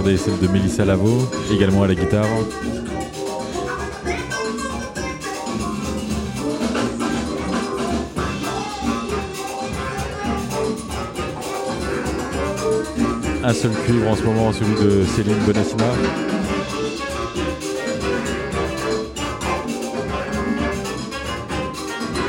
entendez 0.04 0.18
celle 0.18 0.38
de 0.38 0.48
Melissa 0.48 0.84
Lavo, 0.84 1.26
également 1.50 1.84
à 1.84 1.86
la 1.86 1.94
guitare. 1.94 2.26
Un 13.42 13.54
seul 13.54 13.70
cuivre 13.86 14.10
en 14.10 14.14
ce 14.14 14.22
moment, 14.24 14.52
celui 14.52 14.74
de 14.74 15.04
Céline 15.06 15.38
Bonassina. 15.46 15.84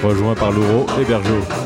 Rejoint 0.02 0.36
par 0.36 0.52
Louro 0.52 0.86
et 1.02 1.04
Bergeau. 1.04 1.65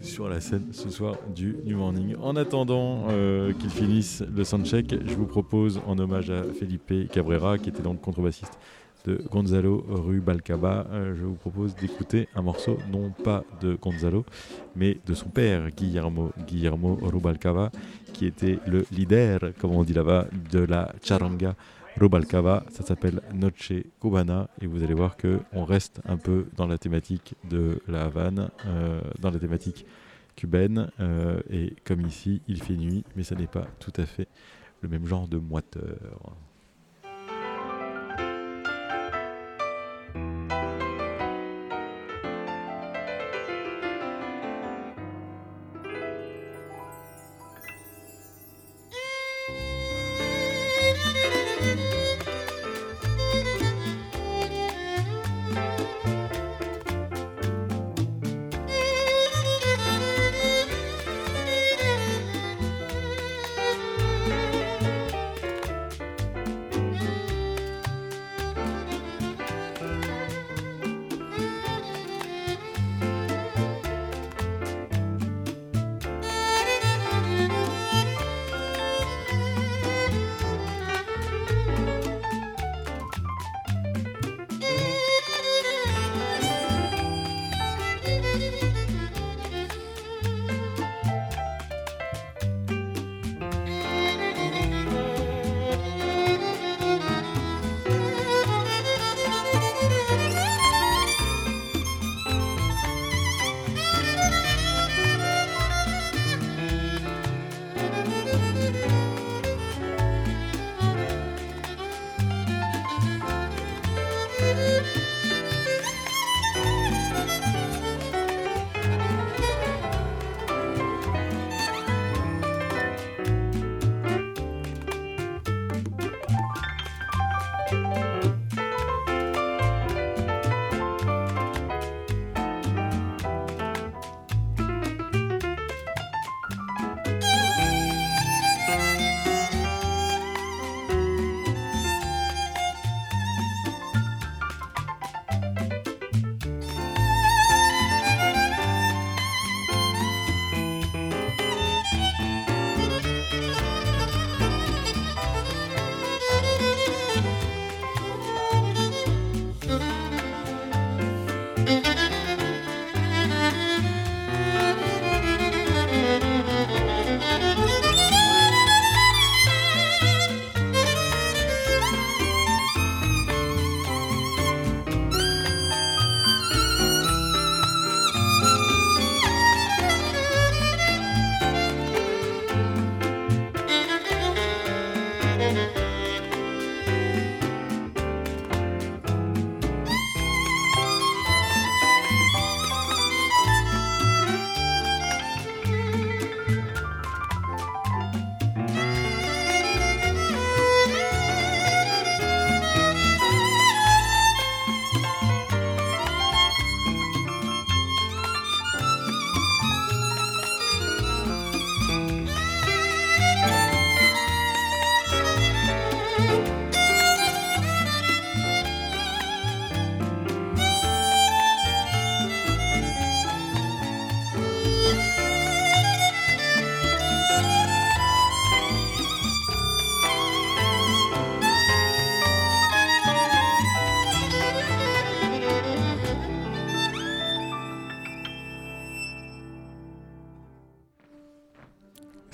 Sur 0.00 0.28
la 0.28 0.40
scène 0.40 0.68
ce 0.72 0.88
soir 0.88 1.16
du 1.34 1.56
New 1.66 1.76
Morning. 1.76 2.16
En 2.22 2.36
attendant 2.36 3.06
euh, 3.10 3.52
qu'ils 3.52 3.70
finissent 3.70 4.24
le 4.34 4.44
soundcheck, 4.44 4.94
je 5.04 5.14
vous 5.14 5.26
propose, 5.26 5.80
en 5.86 5.98
hommage 5.98 6.30
à 6.30 6.42
Felipe 6.44 7.10
Cabrera, 7.12 7.58
qui 7.58 7.68
était 7.68 7.82
donc 7.82 8.00
contrebassiste 8.00 8.58
de 9.04 9.20
Gonzalo 9.30 9.84
Rubalcaba, 9.88 10.86
euh, 10.90 11.14
je 11.18 11.24
vous 11.24 11.34
propose 11.34 11.74
d'écouter 11.74 12.28
un 12.34 12.42
morceau 12.42 12.78
non 12.90 13.10
pas 13.10 13.44
de 13.60 13.74
Gonzalo, 13.74 14.24
mais 14.74 14.98
de 15.06 15.14
son 15.14 15.28
père, 15.28 15.70
Guillermo, 15.70 16.30
Guillermo 16.46 16.98
Rubalcaba, 17.02 17.70
qui 18.12 18.26
était 18.26 18.58
le 18.66 18.84
leader, 18.92 19.40
comme 19.58 19.72
on 19.72 19.84
dit 19.84 19.94
là-bas, 19.94 20.26
de 20.50 20.60
la 20.60 20.92
charanga 21.02 21.54
Rubalcaba. 22.00 22.64
Ça 22.70 22.82
s'appelle 22.82 23.20
Noche 23.34 23.72
Cubana 24.00 24.48
et 24.62 24.66
vous 24.66 24.82
allez 24.82 24.94
voir 24.94 25.18
que 25.18 25.40
on 25.52 25.64
reste 25.66 26.00
un 26.06 26.16
peu 26.16 26.46
dans 26.56 26.66
la 26.66 26.78
thématique 26.78 27.34
de 27.48 27.82
la 27.86 28.04
Havane, 28.04 28.50
euh, 28.64 29.02
dans 29.20 29.30
la 29.30 29.38
thématique 29.38 29.84
cubaine. 30.34 30.90
Euh, 30.98 31.40
et 31.50 31.74
comme 31.84 32.00
ici, 32.00 32.40
il 32.48 32.62
fait 32.62 32.76
nuit, 32.76 33.04
mais 33.16 33.22
ça 33.22 33.34
n'est 33.34 33.46
pas 33.46 33.66
tout 33.80 33.92
à 33.98 34.06
fait 34.06 34.28
le 34.80 34.88
même 34.88 35.04
genre 35.04 35.28
de 35.28 35.36
moiteur. 35.36 36.34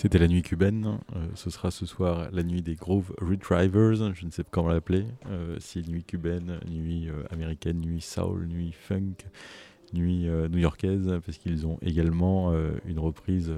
C'était 0.06 0.18
la 0.20 0.28
nuit 0.28 0.42
cubaine. 0.42 1.00
Euh, 1.16 1.26
ce 1.34 1.50
sera 1.50 1.72
ce 1.72 1.84
soir 1.84 2.28
la 2.30 2.44
nuit 2.44 2.62
des 2.62 2.76
Groove 2.76 3.12
Retrivers. 3.20 4.14
Je 4.14 4.24
ne 4.24 4.30
sais 4.30 4.44
pas 4.44 4.50
comment 4.52 4.68
l'appeler. 4.68 5.04
Euh, 5.28 5.56
si 5.58 5.82
nuit 5.82 6.04
cubaine, 6.04 6.60
nuit 6.70 7.08
euh, 7.08 7.24
américaine, 7.32 7.80
nuit 7.80 8.00
soul, 8.00 8.46
nuit 8.46 8.70
funk, 8.70 9.16
nuit 9.92 10.28
new-yorkaise, 10.48 11.18
parce 11.26 11.38
qu'ils 11.38 11.66
ont 11.66 11.80
également 11.82 12.54
une 12.86 13.00
reprise 13.00 13.52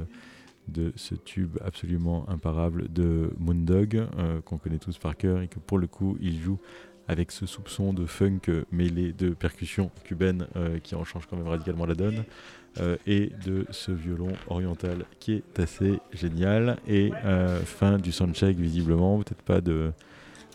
de 0.69 0.91
ce 0.97 1.15
tube 1.15 1.59
absolument 1.63 2.27
imparable 2.31 2.91
de 2.91 3.31
Moondog, 3.39 4.07
qu'on 4.47 4.57
connaît 4.57 4.79
tous 4.79 4.97
par 4.97 5.19
cœur, 5.19 5.43
et 5.43 5.49
que 5.49 5.59
pour 5.59 5.77
le 5.77 5.87
coup, 5.87 6.17
ils 6.19 6.41
jouent 6.41 6.61
avec 7.09 7.31
ce 7.31 7.45
soupçon 7.45 7.93
de 7.93 8.07
funk 8.07 8.41
mêlé 8.73 9.13
de 9.13 9.31
percussions 9.31 9.91
cubaines 10.05 10.47
qui 10.83 10.95
en 10.95 11.05
change 11.05 11.27
quand 11.27 11.37
même 11.37 11.49
radicalement 11.49 11.85
la 11.85 11.95
donne. 11.95 12.25
Euh, 12.81 12.97
et 13.09 13.33
de 13.45 13.67
ce 13.71 13.91
violon 13.91 14.33
oriental 14.49 15.05
qui 15.19 15.33
est 15.33 15.61
assez 15.61 15.99
génial. 16.13 16.77
Et 16.87 17.11
euh, 17.25 17.61
fin 17.61 17.99
du 17.99 18.13
soundcheck, 18.13 18.57
visiblement, 18.57 19.19
peut-être 19.19 19.43
pas 19.43 19.61
de, 19.61 19.91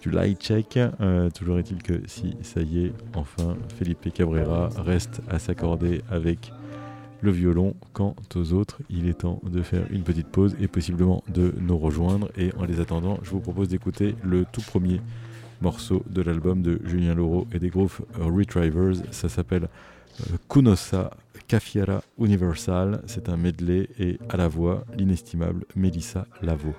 du 0.02 0.10
light 0.10 0.42
check. 0.42 0.78
Euh, 0.78 1.30
toujours 1.32 1.60
est-il 1.60 1.84
que 1.84 2.02
si 2.08 2.38
ça 2.42 2.62
y 2.62 2.86
est, 2.86 2.94
enfin, 3.14 3.58
Felipe 3.78 4.14
Cabrera 4.14 4.70
reste 4.78 5.22
à 5.30 5.38
s'accorder 5.38 6.02
avec 6.10 6.54
le 7.22 7.32
violon. 7.32 7.76
Quant 7.92 8.16
aux 8.36 8.54
autres, 8.54 8.80
il 8.90 9.10
est 9.10 9.20
temps 9.20 9.42
de 9.44 9.62
faire 9.62 9.86
une 9.92 10.04
petite 10.04 10.28
pause 10.28 10.56
et 10.62 10.70
possiblement 10.70 11.24
de 11.28 11.54
nous 11.60 11.78
rejoindre. 11.78 12.32
Et 12.38 12.52
en 12.58 12.64
les 12.64 12.80
attendant, 12.80 13.20
je 13.24 13.32
vous 13.32 13.42
propose 13.42 13.68
d'écouter 13.68 14.16
le 14.24 14.46
tout 14.50 14.62
premier 14.62 15.02
morceau 15.62 16.04
de 16.10 16.22
l'album 16.22 16.62
de 16.62 16.80
Julien 16.86 17.16
Laureau 17.16 17.48
et 17.54 17.60
des 17.60 17.70
Groove 17.70 18.00
Retrivers. 18.18 19.04
Ça 19.12 19.28
s'appelle 19.28 19.68
Kunosa 20.48 21.12
Cafiera 21.54 22.02
Universal. 22.18 23.04
C'est 23.06 23.30
un 23.30 23.38
medley 23.38 23.88
et 24.00 24.18
à 24.28 24.38
la 24.38 24.48
voix 24.48 24.86
l'inestimable 24.98 25.66
Melissa 25.76 26.26
Lavo. 26.42 26.74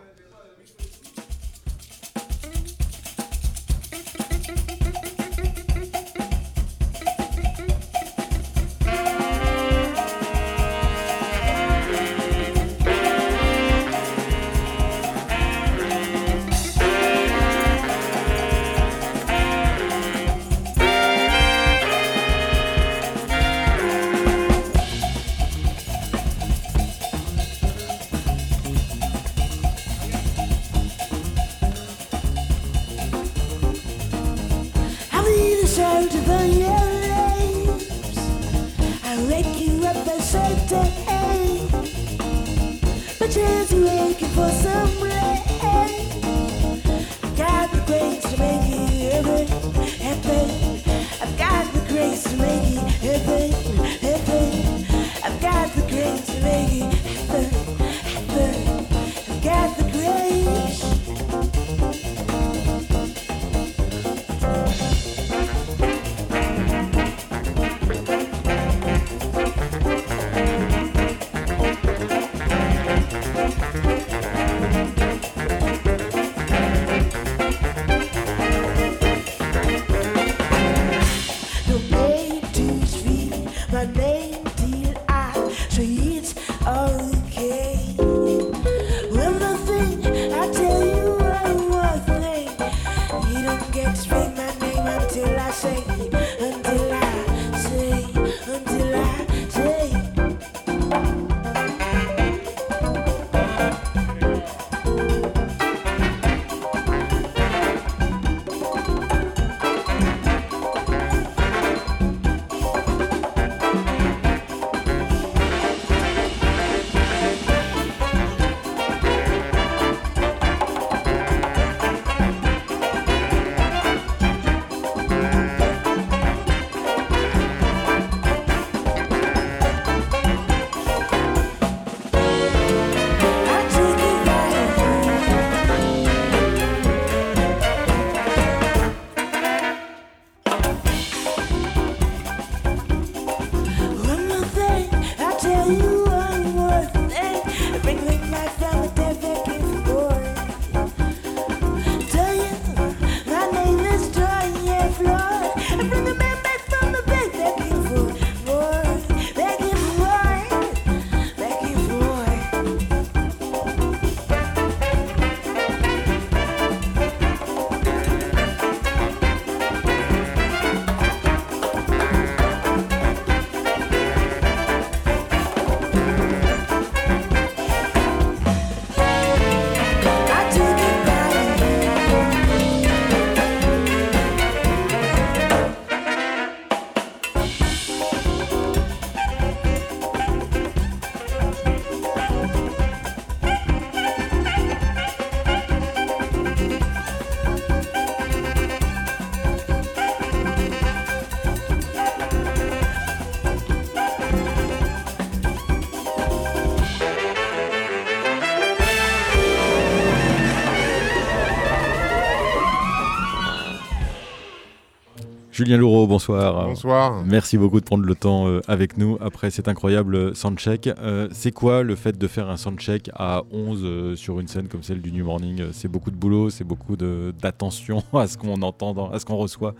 Julien 215.64 215.78
Laureau, 215.78 216.06
bonsoir. 216.06 216.66
Bonsoir. 216.66 217.24
Merci 217.24 217.56
beaucoup 217.56 217.80
de 217.80 217.86
prendre 217.86 218.04
le 218.04 218.14
temps 218.14 218.46
euh, 218.46 218.60
avec 218.68 218.98
nous 218.98 219.16
après 219.22 219.50
cet 219.50 219.66
incroyable 219.66 220.36
soundcheck. 220.36 220.90
Euh, 220.98 221.26
c'est 221.32 221.52
quoi 221.52 221.82
le 221.82 221.96
fait 221.96 222.18
de 222.18 222.28
faire 222.28 222.50
un 222.50 222.58
soundcheck 222.58 223.10
à 223.14 223.44
11 223.50 223.80
euh, 223.82 224.14
sur 224.14 224.40
une 224.40 224.46
scène 224.46 224.68
comme 224.68 224.82
celle 224.82 225.00
du 225.00 225.10
New 225.10 225.24
Morning? 225.24 225.62
C'est 225.72 225.88
beaucoup 225.88 226.10
de 226.10 226.16
boulot, 226.16 226.50
c'est 226.50 226.64
beaucoup 226.64 226.96
d'attention 226.96 228.02
à 228.12 228.26
ce 228.26 228.36
qu'on 228.36 228.60
entend, 228.60 229.10
à 229.10 229.18
ce 229.18 229.24
qu'on 229.24 229.38
reçoit 229.38 229.74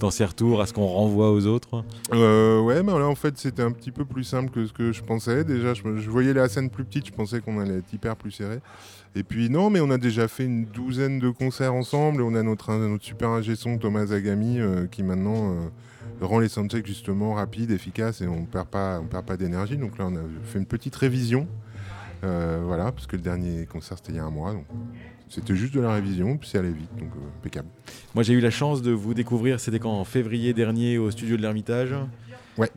dans 0.00 0.10
ses 0.10 0.24
retours, 0.24 0.60
à 0.60 0.66
ce 0.66 0.72
qu'on 0.72 0.86
renvoie 0.86 1.30
aux 1.30 1.46
autres? 1.46 1.67
Ouais, 2.10 2.82
mais 2.82 2.92
là 2.92 3.06
en 3.06 3.14
fait 3.14 3.36
c'était 3.36 3.62
un 3.62 3.72
petit 3.72 3.90
peu 3.90 4.04
plus 4.04 4.24
simple 4.24 4.50
que 4.50 4.66
ce 4.66 4.72
que 4.72 4.92
je 4.92 5.02
pensais. 5.02 5.44
Déjà, 5.44 5.74
je, 5.74 5.82
voyais 6.08 6.32
la 6.32 6.48
scène 6.48 6.70
plus 6.70 6.84
petite, 6.84 7.06
je 7.06 7.12
pensais 7.12 7.40
qu'on 7.40 7.60
allait 7.60 7.78
être 7.78 7.92
hyper 7.92 8.16
plus 8.16 8.30
serré. 8.30 8.60
Et 9.14 9.22
puis 9.22 9.50
non, 9.50 9.70
mais 9.70 9.80
on 9.80 9.90
a 9.90 9.98
déjà 9.98 10.28
fait 10.28 10.44
une 10.44 10.64
douzaine 10.64 11.18
de 11.18 11.30
concerts 11.30 11.74
ensemble. 11.74 12.20
Et 12.20 12.24
on 12.24 12.34
a 12.34 12.42
notre, 12.42 12.72
notre 12.74 13.04
super 13.04 13.30
ingé 13.30 13.56
son 13.56 13.78
Thomas 13.78 14.06
Zagami 14.06 14.60
euh, 14.60 14.86
qui 14.86 15.02
maintenant 15.02 15.52
euh, 15.52 15.68
rend 16.20 16.38
les 16.38 16.48
soundchecks 16.48 16.86
justement 16.86 17.34
rapides, 17.34 17.70
efficaces 17.70 18.20
et 18.20 18.28
on 18.28 18.44
perd 18.44 18.68
pas, 18.68 19.00
on 19.00 19.06
perd 19.06 19.24
pas 19.24 19.36
d'énergie. 19.36 19.76
Donc 19.76 19.98
là, 19.98 20.06
on 20.08 20.16
a 20.16 20.20
fait 20.44 20.58
une 20.58 20.66
petite 20.66 20.96
révision. 20.96 21.46
Euh, 22.24 22.60
voilà, 22.64 22.90
parce 22.90 23.06
que 23.06 23.16
le 23.16 23.22
dernier 23.22 23.66
concert 23.66 23.96
c'était 23.98 24.12
il 24.12 24.16
y 24.16 24.18
a 24.18 24.24
un 24.24 24.30
mois. 24.30 24.54
C'était 25.30 25.54
juste 25.54 25.74
de 25.74 25.80
la 25.80 25.92
révision, 25.92 26.36
puis 26.36 26.48
c'est 26.48 26.58
allé 26.58 26.70
vite, 26.70 26.90
donc 26.98 27.10
impeccable. 27.38 27.68
Moi 28.14 28.22
j'ai 28.22 28.34
eu 28.34 28.40
la 28.40 28.50
chance 28.50 28.82
de 28.82 28.92
vous 28.92 29.14
découvrir, 29.14 29.60
c'était 29.60 29.78
quand 29.78 29.92
en 29.92 30.04
février 30.04 30.52
dernier 30.52 30.98
au 30.98 31.10
studio 31.10 31.36
de 31.36 31.42
l'Ermitage. 31.42 31.94
Ouais, 32.58 32.70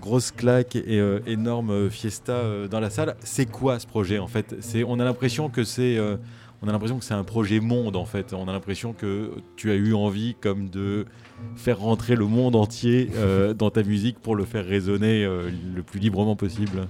grosse 0.00 0.30
claque 0.30 0.74
et 0.74 0.98
euh, 0.98 1.20
énorme 1.26 1.70
euh, 1.70 1.90
fiesta 1.90 2.32
euh, 2.32 2.66
dans 2.66 2.80
la 2.80 2.88
salle. 2.88 3.14
C'est 3.20 3.44
quoi 3.44 3.78
ce 3.78 3.86
projet 3.86 4.18
en 4.18 4.26
fait? 4.26 4.56
On 4.86 4.98
a 5.00 5.04
l'impression 5.04 5.50
que 5.50 5.64
c'est 5.64 5.98
on 6.62 6.68
a 6.68 6.72
l'impression 6.72 6.98
que 6.98 7.04
c'est 7.04 7.14
un 7.14 7.24
projet 7.24 7.60
monde 7.60 7.94
en 7.94 8.06
fait. 8.06 8.32
On 8.32 8.48
a 8.48 8.52
l'impression 8.52 8.94
que 8.94 9.32
tu 9.56 9.70
as 9.70 9.74
eu 9.74 9.92
envie 9.92 10.34
comme 10.40 10.70
de 10.70 11.04
faire 11.56 11.78
rentrer 11.78 12.16
le 12.16 12.24
monde 12.24 12.56
entier 12.56 13.10
dans 13.58 13.70
ta 13.70 13.82
musique 13.82 14.18
pour 14.18 14.34
le 14.34 14.46
faire 14.46 14.64
résonner 14.64 15.24
le 15.24 15.82
plus 15.82 16.00
librement 16.00 16.36
possible. 16.36 16.88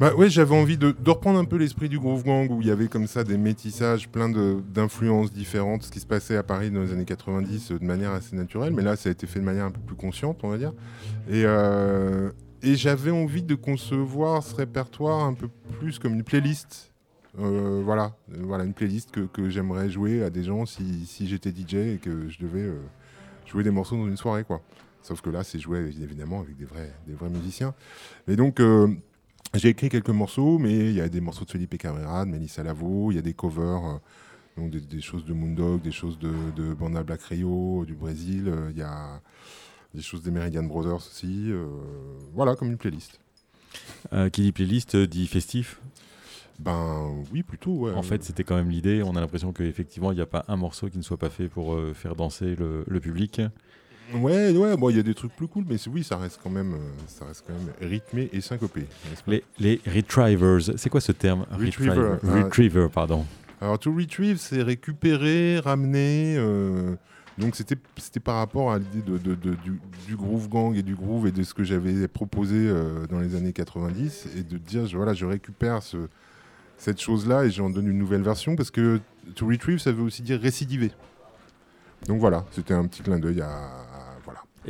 Bah 0.00 0.14
ouais, 0.14 0.30
j'avais 0.30 0.56
envie 0.56 0.78
de, 0.78 0.94
reprendre 1.06 1.38
un 1.38 1.44
peu 1.44 1.56
l'esprit 1.56 1.90
du 1.90 1.98
Groove 1.98 2.24
Gang 2.24 2.50
où 2.50 2.62
il 2.62 2.68
y 2.68 2.70
avait 2.70 2.88
comme 2.88 3.06
ça 3.06 3.22
des 3.22 3.36
métissages, 3.36 4.08
plein 4.08 4.30
d'influences 4.30 5.30
différentes, 5.30 5.82
ce 5.82 5.90
qui 5.90 6.00
se 6.00 6.06
passait 6.06 6.36
à 6.36 6.42
Paris 6.42 6.70
dans 6.70 6.80
les 6.80 6.92
années 6.92 7.04
90 7.04 7.72
euh, 7.72 7.78
de 7.78 7.84
manière 7.84 8.12
assez 8.12 8.34
naturelle, 8.34 8.72
mais 8.72 8.82
là 8.82 8.96
ça 8.96 9.10
a 9.10 9.12
été 9.12 9.26
fait 9.26 9.40
de 9.40 9.44
manière 9.44 9.66
un 9.66 9.70
peu 9.70 9.80
plus 9.80 9.96
consciente, 9.96 10.38
on 10.42 10.48
va 10.48 10.56
dire. 10.56 10.72
Et, 11.28 11.42
euh, 11.44 12.30
j'avais 12.62 13.10
envie 13.10 13.42
de 13.42 13.54
concevoir 13.54 14.42
ce 14.42 14.54
répertoire 14.54 15.22
un 15.22 15.34
peu 15.34 15.50
plus 15.78 15.98
comme 15.98 16.14
une 16.14 16.24
playlist. 16.24 16.94
Euh, 17.38 17.82
voilà, 17.84 18.16
voilà, 18.26 18.64
une 18.64 18.72
playlist 18.72 19.10
que, 19.10 19.50
j'aimerais 19.50 19.90
jouer 19.90 20.22
à 20.22 20.30
des 20.30 20.44
gens 20.44 20.64
si, 20.64 21.04
si 21.04 21.28
j'étais 21.28 21.50
DJ 21.50 21.74
et 21.74 22.00
que 22.02 22.26
je 22.30 22.38
devais 22.38 22.70
jouer 23.44 23.64
des 23.64 23.70
morceaux 23.70 23.96
dans 23.96 24.06
une 24.06 24.16
soirée, 24.16 24.44
quoi. 24.44 24.62
Sauf 25.02 25.20
que 25.20 25.28
là, 25.28 25.44
c'est 25.44 25.58
joué 25.58 25.78
évidemment 26.00 26.40
avec 26.40 26.56
des 26.56 26.64
vrais, 26.64 26.92
des 27.06 27.14
vrais 27.14 27.30
musiciens. 27.30 27.74
Et 28.28 28.36
donc, 28.36 28.60
j'ai 29.54 29.68
écrit 29.68 29.88
quelques 29.88 30.10
morceaux, 30.10 30.58
mais 30.58 30.72
il 30.72 30.94
y 30.94 31.00
a 31.00 31.08
des 31.08 31.20
morceaux 31.20 31.44
de 31.44 31.50
Felipe 31.50 31.76
Cabrera, 31.76 32.24
de 32.24 32.30
Melissa 32.30 32.62
Lavo, 32.62 33.10
il 33.10 33.16
y 33.16 33.18
a 33.18 33.22
des 33.22 33.34
covers, 33.34 33.84
euh, 33.84 33.98
donc 34.56 34.70
des, 34.70 35.00
choses 35.00 35.24
de 35.24 35.32
Moondog, 35.32 35.82
des 35.82 35.90
choses 35.90 36.18
de, 36.18 36.32
de 36.56 36.72
Banda 36.72 37.02
Black 37.02 37.22
Rio, 37.22 37.84
du 37.84 37.94
Brésil, 37.94 38.44
euh, 38.46 38.70
il 38.70 38.78
y 38.78 38.82
a 38.82 39.20
des 39.92 40.02
choses 40.02 40.22
des 40.22 40.30
Meridian 40.30 40.62
Brothers 40.62 40.94
aussi. 40.94 41.50
Euh, 41.50 41.66
voilà, 42.32 42.54
comme 42.54 42.68
une 42.68 42.78
playlist. 42.78 43.18
qui 44.32 44.42
dit 44.42 44.52
playlist 44.52 44.96
dit 44.96 45.26
festif 45.26 45.80
ben 46.60 47.24
oui, 47.32 47.42
plutôt. 47.42 47.88
En 47.88 48.02
fait, 48.02 48.22
c'était 48.22 48.44
quand 48.44 48.54
même 48.54 48.68
l'idée. 48.68 49.02
On 49.02 49.16
a 49.16 49.20
l'impression 49.20 49.50
qu'effectivement, 49.50 50.12
il 50.12 50.16
n'y 50.16 50.20
a 50.20 50.26
pas 50.26 50.44
un 50.46 50.56
morceau 50.56 50.90
qui 50.90 50.98
ne 50.98 51.02
soit 51.02 51.16
pas 51.16 51.30
fait 51.30 51.48
pour 51.48 51.74
faire 51.94 52.14
danser 52.14 52.54
le 52.54 53.00
public. 53.00 53.40
Ouais, 54.14 54.50
ouais, 54.50 54.76
bon, 54.76 54.90
il 54.90 54.96
y 54.96 55.00
a 55.00 55.02
des 55.02 55.14
trucs 55.14 55.34
plus 55.34 55.46
cool, 55.46 55.64
mais 55.68 55.76
oui, 55.88 56.02
ça 56.02 56.16
reste 56.16 56.40
quand 56.42 56.50
même, 56.50 56.74
euh, 56.74 56.78
ça 57.06 57.24
reste 57.24 57.44
quand 57.46 57.52
même 57.52 57.72
rythmé 57.80 58.28
et 58.32 58.40
syncopé. 58.40 58.86
Les, 59.26 59.44
les 59.58 59.80
retrievers, 59.86 60.60
c'est 60.76 60.90
quoi 60.90 61.00
ce 61.00 61.12
terme? 61.12 61.46
Retriever. 61.50 62.16
Retriever, 62.22 62.88
pardon. 62.92 63.24
Alors, 63.60 63.78
to 63.78 63.94
retrieve, 63.94 64.38
c'est 64.38 64.62
récupérer, 64.62 65.58
ramener. 65.58 66.36
Euh, 66.38 66.94
donc, 67.38 67.56
c'était 67.56 68.20
par 68.20 68.36
rapport 68.36 68.72
à 68.72 68.78
l'idée 68.78 69.02
de, 69.02 69.18
de, 69.18 69.34
du, 69.34 69.80
du, 70.06 70.16
groove 70.16 70.48
gang 70.48 70.74
et 70.76 70.82
du 70.82 70.94
groove 70.94 71.26
et 71.26 71.32
de 71.32 71.42
ce 71.42 71.54
que 71.54 71.62
j'avais 71.62 72.08
proposé 72.08 72.56
euh, 72.56 73.06
dans 73.06 73.20
les 73.20 73.34
années 73.34 73.52
90 73.52 74.28
et 74.36 74.42
de 74.42 74.58
dire, 74.58 74.86
je, 74.86 74.96
voilà, 74.96 75.14
je 75.14 75.24
récupère 75.26 75.82
ce, 75.82 75.96
cette 76.76 77.00
chose-là 77.00 77.44
et 77.44 77.50
j'en 77.50 77.70
donne 77.70 77.86
une 77.86 77.98
nouvelle 77.98 78.22
version 78.22 78.56
parce 78.56 78.70
que 78.70 79.00
to 79.34 79.46
retrieve, 79.46 79.78
ça 79.78 79.92
veut 79.92 80.02
aussi 80.02 80.22
dire 80.22 80.40
récidiver. 80.40 80.92
Donc 82.06 82.18
voilà, 82.18 82.46
c'était 82.52 82.74
un 82.74 82.86
petit 82.86 83.02
clin 83.02 83.18
d'œil 83.18 83.42
à, 83.42 83.70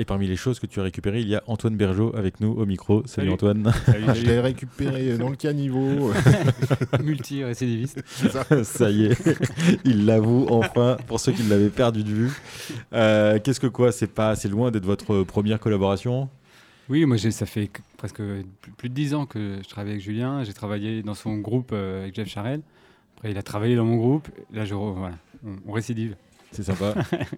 et 0.01 0.07
parmi 0.07 0.27
les 0.27 0.37
choses 0.37 0.59
que 0.59 0.67
tu 0.67 0.81
as 0.81 0.83
récupérées, 0.83 1.21
il 1.21 1.29
y 1.29 1.37
a 1.37 1.43
Antoine 1.47 1.77
Bergeau 1.77 2.17
avec 2.17 2.41
nous 2.41 2.53
au 2.53 2.65
micro. 2.65 3.03
Salut, 3.05 3.33
Antoine. 3.33 3.71
Je 3.87 4.25
l'ai 4.25 4.41
récupéré 4.41 5.19
dans 5.19 5.29
le 5.29 5.37
caniveau. 5.37 6.11
Multi-récidiviste. 7.05 8.03
Ça. 8.07 8.65
ça. 8.65 8.91
y 8.91 9.05
est, 9.05 9.39
il 9.85 10.07
l'avoue 10.07 10.47
enfin, 10.49 10.97
pour 11.07 11.21
ceux 11.21 11.33
qui 11.33 11.43
l'avaient 11.43 11.69
perdu 11.69 12.03
de 12.03 12.09
vue. 12.09 12.33
Euh, 12.95 13.39
qu'est-ce 13.45 13.61
que 13.61 13.67
quoi 13.67 13.93
C'est 13.93 14.07
pas 14.07 14.31
assez 14.31 14.49
loin 14.49 14.71
d'être 14.71 14.87
votre 14.87 15.23
première 15.23 15.61
collaboration? 15.61 16.31
Oui, 16.89 17.05
moi 17.05 17.19
ça 17.19 17.45
fait 17.45 17.71
presque 17.99 18.23
plus 18.79 18.89
de 18.89 18.95
dix 18.95 19.13
ans 19.13 19.27
que 19.27 19.59
je 19.63 19.69
travaille 19.69 19.93
avec 19.93 20.03
Julien. 20.03 20.45
J'ai 20.45 20.55
travaillé 20.55 21.03
dans 21.03 21.15
son 21.15 21.37
groupe 21.37 21.73
euh, 21.75 22.05
avec 22.05 22.15
Jeff 22.15 22.27
Charel. 22.27 22.63
Après, 23.19 23.33
il 23.33 23.37
a 23.37 23.43
travaillé 23.43 23.77
dans 23.77 23.85
mon 23.85 23.97
groupe. 23.97 24.29
Là, 24.51 24.65
je, 24.65 24.75
voilà, 24.75 25.17
on 25.67 25.73
récidive. 25.73 26.17
C'est 26.53 26.65
sympa. 26.65 26.95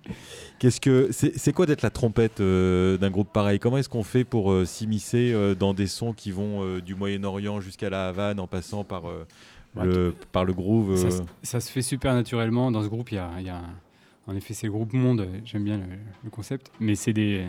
Qu'est-ce 0.58 0.80
que 0.80 1.10
c'est 1.12 1.52
quoi 1.52 1.66
d'être 1.66 1.82
la 1.82 1.90
trompette 1.90 2.40
euh, 2.40 2.96
d'un 2.96 3.10
groupe 3.10 3.32
pareil? 3.32 3.58
Comment 3.58 3.78
est-ce 3.78 3.88
qu'on 3.88 4.04
fait 4.04 4.24
pour 4.24 4.52
euh, 4.52 4.64
s'immiscer 4.64 5.32
euh, 5.32 5.54
dans 5.54 5.74
des 5.74 5.86
sons 5.86 6.12
qui 6.12 6.30
vont 6.30 6.78
du 6.78 6.94
Moyen-Orient 6.94 7.60
jusqu'à 7.60 7.90
la 7.90 8.08
Havane 8.08 8.40
en 8.40 8.46
passant 8.46 8.84
par 8.84 9.04
le 9.76 10.14
par 10.32 10.44
le 10.44 10.52
groove 10.52 10.96
ça, 11.42 11.60
se 11.60 11.70
fait 11.70 11.82
super 11.82 12.14
naturellement 12.14 12.70
dans 12.70 12.82
ce 12.82 12.88
groupe. 12.88 13.10
Il 13.12 13.16
y 13.16 13.18
a, 13.18 13.40
y 13.40 13.50
a 13.50 13.60
en 14.26 14.36
effet 14.36 14.54
c'est 14.54 14.66
le 14.66 14.72
groupe 14.72 14.92
Monde. 14.92 15.28
J'aime 15.44 15.64
bien 15.64 15.78
le, 16.24 16.30
concept, 16.30 16.70
mais 16.80 16.94
c'est 16.94 17.12
des 17.12 17.46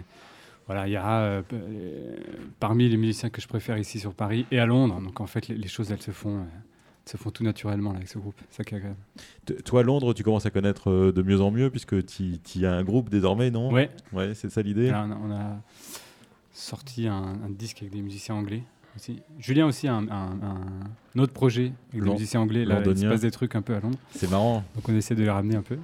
voilà, 0.67 0.87
il 0.87 0.91
y 0.91 0.97
a 0.97 1.43
parmi 2.59 2.89
les 2.89 2.97
musiciens 2.97 3.29
que 3.29 3.41
je 3.41 3.47
préfère 3.47 3.77
ici 3.77 3.99
sur 3.99 4.13
Paris 4.13 4.45
et 4.51 4.59
à 4.59 4.65
Londres. 4.65 4.99
Donc 5.01 5.21
en 5.21 5.27
fait, 5.27 5.47
les, 5.47 5.55
les 5.55 5.67
choses 5.67 5.91
elles 5.91 6.01
se 6.01 6.11
font 6.11 6.45
se 7.05 7.17
font 7.17 7.31
tout 7.31 7.43
naturellement 7.43 7.91
avec 7.91 8.07
ce 8.07 8.17
groupe. 8.17 8.39
Ça 8.49 8.63
qui 8.63 8.75
Toi, 9.65 9.83
Londres, 9.83 10.13
tu 10.13 10.23
commences 10.23 10.45
à 10.45 10.51
connaître 10.51 10.89
euh, 10.89 11.11
de 11.11 11.21
mieux 11.21 11.41
en 11.41 11.51
mieux 11.51 11.69
puisque 11.69 12.05
tu 12.05 12.65
as 12.65 12.71
un 12.71 12.83
groupe 12.83 13.09
désormais, 13.09 13.51
non? 13.51 13.71
Ouais. 13.71 13.89
Ouais, 14.13 14.33
c'est 14.35 14.49
ça 14.49 14.61
l'idée? 14.61 14.91
On, 14.93 15.31
a 15.31 15.61
sorti 16.53 17.07
un, 17.07 17.35
disque 17.49 17.79
avec 17.81 17.93
des 17.93 18.01
musiciens 18.01 18.35
anglais. 18.35 18.63
Aussi. 18.95 19.21
Julien 19.39 19.65
aussi 19.65 19.87
a 19.87 19.95
un, 19.95 20.07
un, 20.07 21.19
autre 21.19 21.33
projet 21.33 21.73
avec 21.91 22.03
des 22.03 22.11
musiciens 22.11 22.41
anglais. 22.41 22.63
Là, 22.63 22.81
il 22.85 22.97
se 22.97 23.05
passe 23.05 23.21
des 23.21 23.31
trucs 23.31 23.55
un 23.55 23.61
peu 23.61 23.75
à 23.75 23.79
Londres. 23.79 23.97
C'est 24.11 24.29
marrant. 24.29 24.63
Donc 24.75 24.87
on 24.87 24.95
essaie 24.95 25.15
de 25.15 25.23
les 25.23 25.31
ramener 25.31 25.55
un 25.55 25.63
peu. 25.63 25.77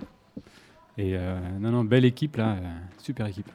Et 1.00 1.16
euh, 1.16 1.40
non, 1.60 1.72
non, 1.72 1.84
belle 1.86 2.04
équipe 2.04 2.36
là, 2.36 2.58
euh, 2.58 2.78
super 2.98 3.26
équipe. 3.26 3.50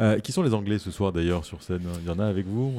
Euh, 0.00 0.20
qui 0.20 0.30
sont 0.30 0.42
les 0.42 0.54
Anglais 0.54 0.78
ce 0.78 0.92
soir 0.92 1.12
d'ailleurs 1.12 1.44
sur 1.44 1.60
scène 1.60 1.82
Il 2.00 2.06
y 2.06 2.10
en 2.10 2.20
a 2.20 2.26
avec 2.26 2.46
vous. 2.46 2.72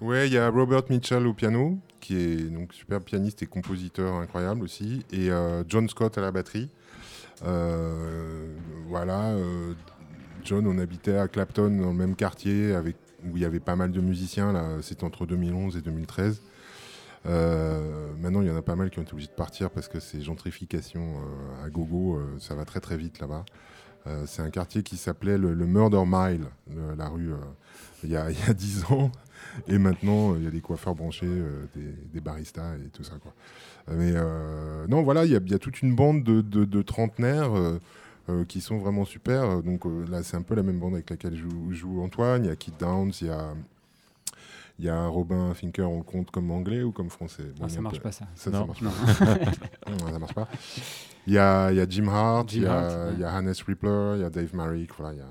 Ouais, 0.00 0.26
il 0.26 0.32
y 0.32 0.38
a 0.38 0.48
Robert 0.48 0.84
Mitchell 0.88 1.26
au 1.26 1.34
piano, 1.34 1.78
qui 2.00 2.16
est 2.16 2.50
donc 2.50 2.72
super 2.72 3.02
pianiste 3.02 3.42
et 3.42 3.46
compositeur 3.46 4.14
incroyable 4.14 4.62
aussi, 4.62 5.04
et 5.12 5.30
euh, 5.30 5.62
John 5.68 5.88
Scott 5.88 6.16
à 6.16 6.22
la 6.22 6.30
batterie. 6.30 6.70
Euh, 7.44 8.54
voilà, 8.88 9.34
John, 10.42 10.66
on 10.66 10.78
habitait 10.78 11.18
à 11.18 11.28
Clapton 11.28 11.68
dans 11.68 11.90
le 11.90 11.98
même 11.98 12.16
quartier 12.16 12.74
où 13.24 13.36
il 13.36 13.42
y 13.42 13.44
avait 13.44 13.60
pas 13.60 13.76
mal 13.76 13.92
de 13.92 14.00
musiciens, 14.00 14.52
là, 14.52 14.78
c'était 14.80 15.04
entre 15.04 15.26
2011 15.26 15.76
et 15.76 15.82
2013. 15.82 16.40
maintenant, 17.24 18.40
il 18.40 18.48
y 18.48 18.50
en 18.50 18.56
a 18.56 18.62
pas 18.62 18.76
mal 18.76 18.88
qui 18.88 19.00
ont 19.00 19.02
été 19.02 19.12
obligés 19.12 19.28
de 19.28 19.34
partir 19.34 19.68
parce 19.68 19.88
que 19.88 20.00
c'est 20.00 20.22
gentrification 20.22 21.16
à 21.62 21.68
gogo, 21.68 22.22
ça 22.38 22.54
va 22.54 22.64
très 22.64 22.80
très 22.80 22.96
vite 22.96 23.18
là-bas. 23.18 23.44
Euh, 24.06 24.24
c'est 24.26 24.42
un 24.42 24.50
quartier 24.50 24.82
qui 24.82 24.96
s'appelait 24.96 25.38
le, 25.38 25.54
Murder 25.54 26.02
Mile, 26.06 26.44
la 26.96 27.08
rue, 27.08 27.32
euh, 27.32 27.36
il 28.04 28.10
y, 28.10 28.16
a, 28.16 28.30
dix 28.52 28.84
ans. 28.90 29.10
Et 29.68 29.78
maintenant, 29.78 30.36
il 30.36 30.44
y 30.44 30.46
a 30.46 30.50
des 30.50 30.60
coiffeurs 30.60 30.94
branchés, 30.94 31.26
euh, 31.26 31.64
des, 32.12 32.20
baristas 32.20 32.76
et 32.76 32.88
tout 32.90 33.04
ça. 33.04 33.14
Mais 33.88 34.12
non, 34.88 35.02
voilà, 35.02 35.24
il 35.24 35.32
y, 35.32 35.54
a 35.54 35.58
toute 35.58 35.82
une 35.82 35.94
bande 35.94 36.22
de, 36.22 36.82
trentenaires 36.82 37.52
qui 38.48 38.60
sont 38.60 38.78
vraiment 38.78 39.04
super. 39.04 39.62
Donc 39.62 39.84
là, 40.08 40.22
c'est 40.22 40.36
un 40.36 40.42
peu 40.42 40.54
la 40.54 40.62
même 40.62 40.78
bande 40.78 40.94
avec 40.94 41.10
laquelle 41.10 41.36
joue, 41.36 41.72
joue 41.72 42.02
Antoine. 42.02 42.44
Il 42.44 42.48
y 42.48 42.50
a 42.50 42.56
Kid 42.56 42.74
Downs, 42.78 43.12
il 43.20 43.28
y 43.28 43.30
a 43.30 43.54
il 44.78 44.84
y 44.86 44.88
a 44.88 45.06
Robin 45.06 45.54
Finker, 45.54 45.88
on 45.88 45.98
le 45.98 46.04
compte 46.04 46.30
comme 46.30 46.50
anglais 46.50 46.82
ou 46.82 46.90
comme 46.90 47.10
français? 47.10 47.44
Bon, 47.56 47.66
ah, 47.66 47.68
Ça 47.68 47.80
marche 47.80 48.00
pas 48.00 48.12
ça. 48.12 48.26
Ça, 48.34 48.50
non. 48.50 48.66
marche 48.66 48.82
pas. 48.82 48.90
ça 50.10 50.18
marche 50.18 50.34
pas. 50.34 50.48
Il 51.26 51.32
y 51.32 51.38
a, 51.38 51.70
il 51.70 51.76
y 51.76 51.80
a 51.80 51.88
Jim 51.88 52.08
Hart, 52.08 52.52
il, 52.52 52.62
y 52.62 52.66
a, 52.66 53.10
il 53.12 53.20
y 53.20 53.24
a 53.24 53.32
Hannes 53.32 53.54
Rippler, 53.66 54.14
il 54.16 54.22
y 54.22 54.24
a 54.24 54.30
Dave 54.30 54.54
Marrick, 54.54 54.90
voilà, 54.96 55.14
il 55.14 55.18
y 55.18 55.22
a, 55.22 55.26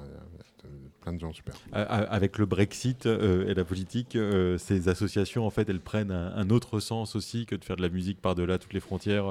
plein 1.02 1.14
de 1.14 1.20
gens 1.20 1.34
super. 1.34 1.54
Avec 1.74 2.38
le 2.38 2.46
Brexit 2.46 3.06
euh, 3.08 3.50
et 3.50 3.54
la 3.54 3.66
politique, 3.66 4.16
euh, 4.16 4.58
ces 4.58 4.88
associations, 4.88 5.46
en 5.46 5.50
fait, 5.50 5.68
elles 5.68 5.82
prennent 5.82 6.12
un, 6.12 6.50
autre 6.50 6.80
sens 6.80 7.18
aussi 7.18 7.46
que 7.46 7.58
de 7.58 7.66
faire 7.66 7.76
de 7.76 7.82
la 7.82 7.90
musique 7.90 8.22
par-delà 8.22 8.58
toutes 8.58 8.72
les 8.72 8.80
frontières. 8.80 9.26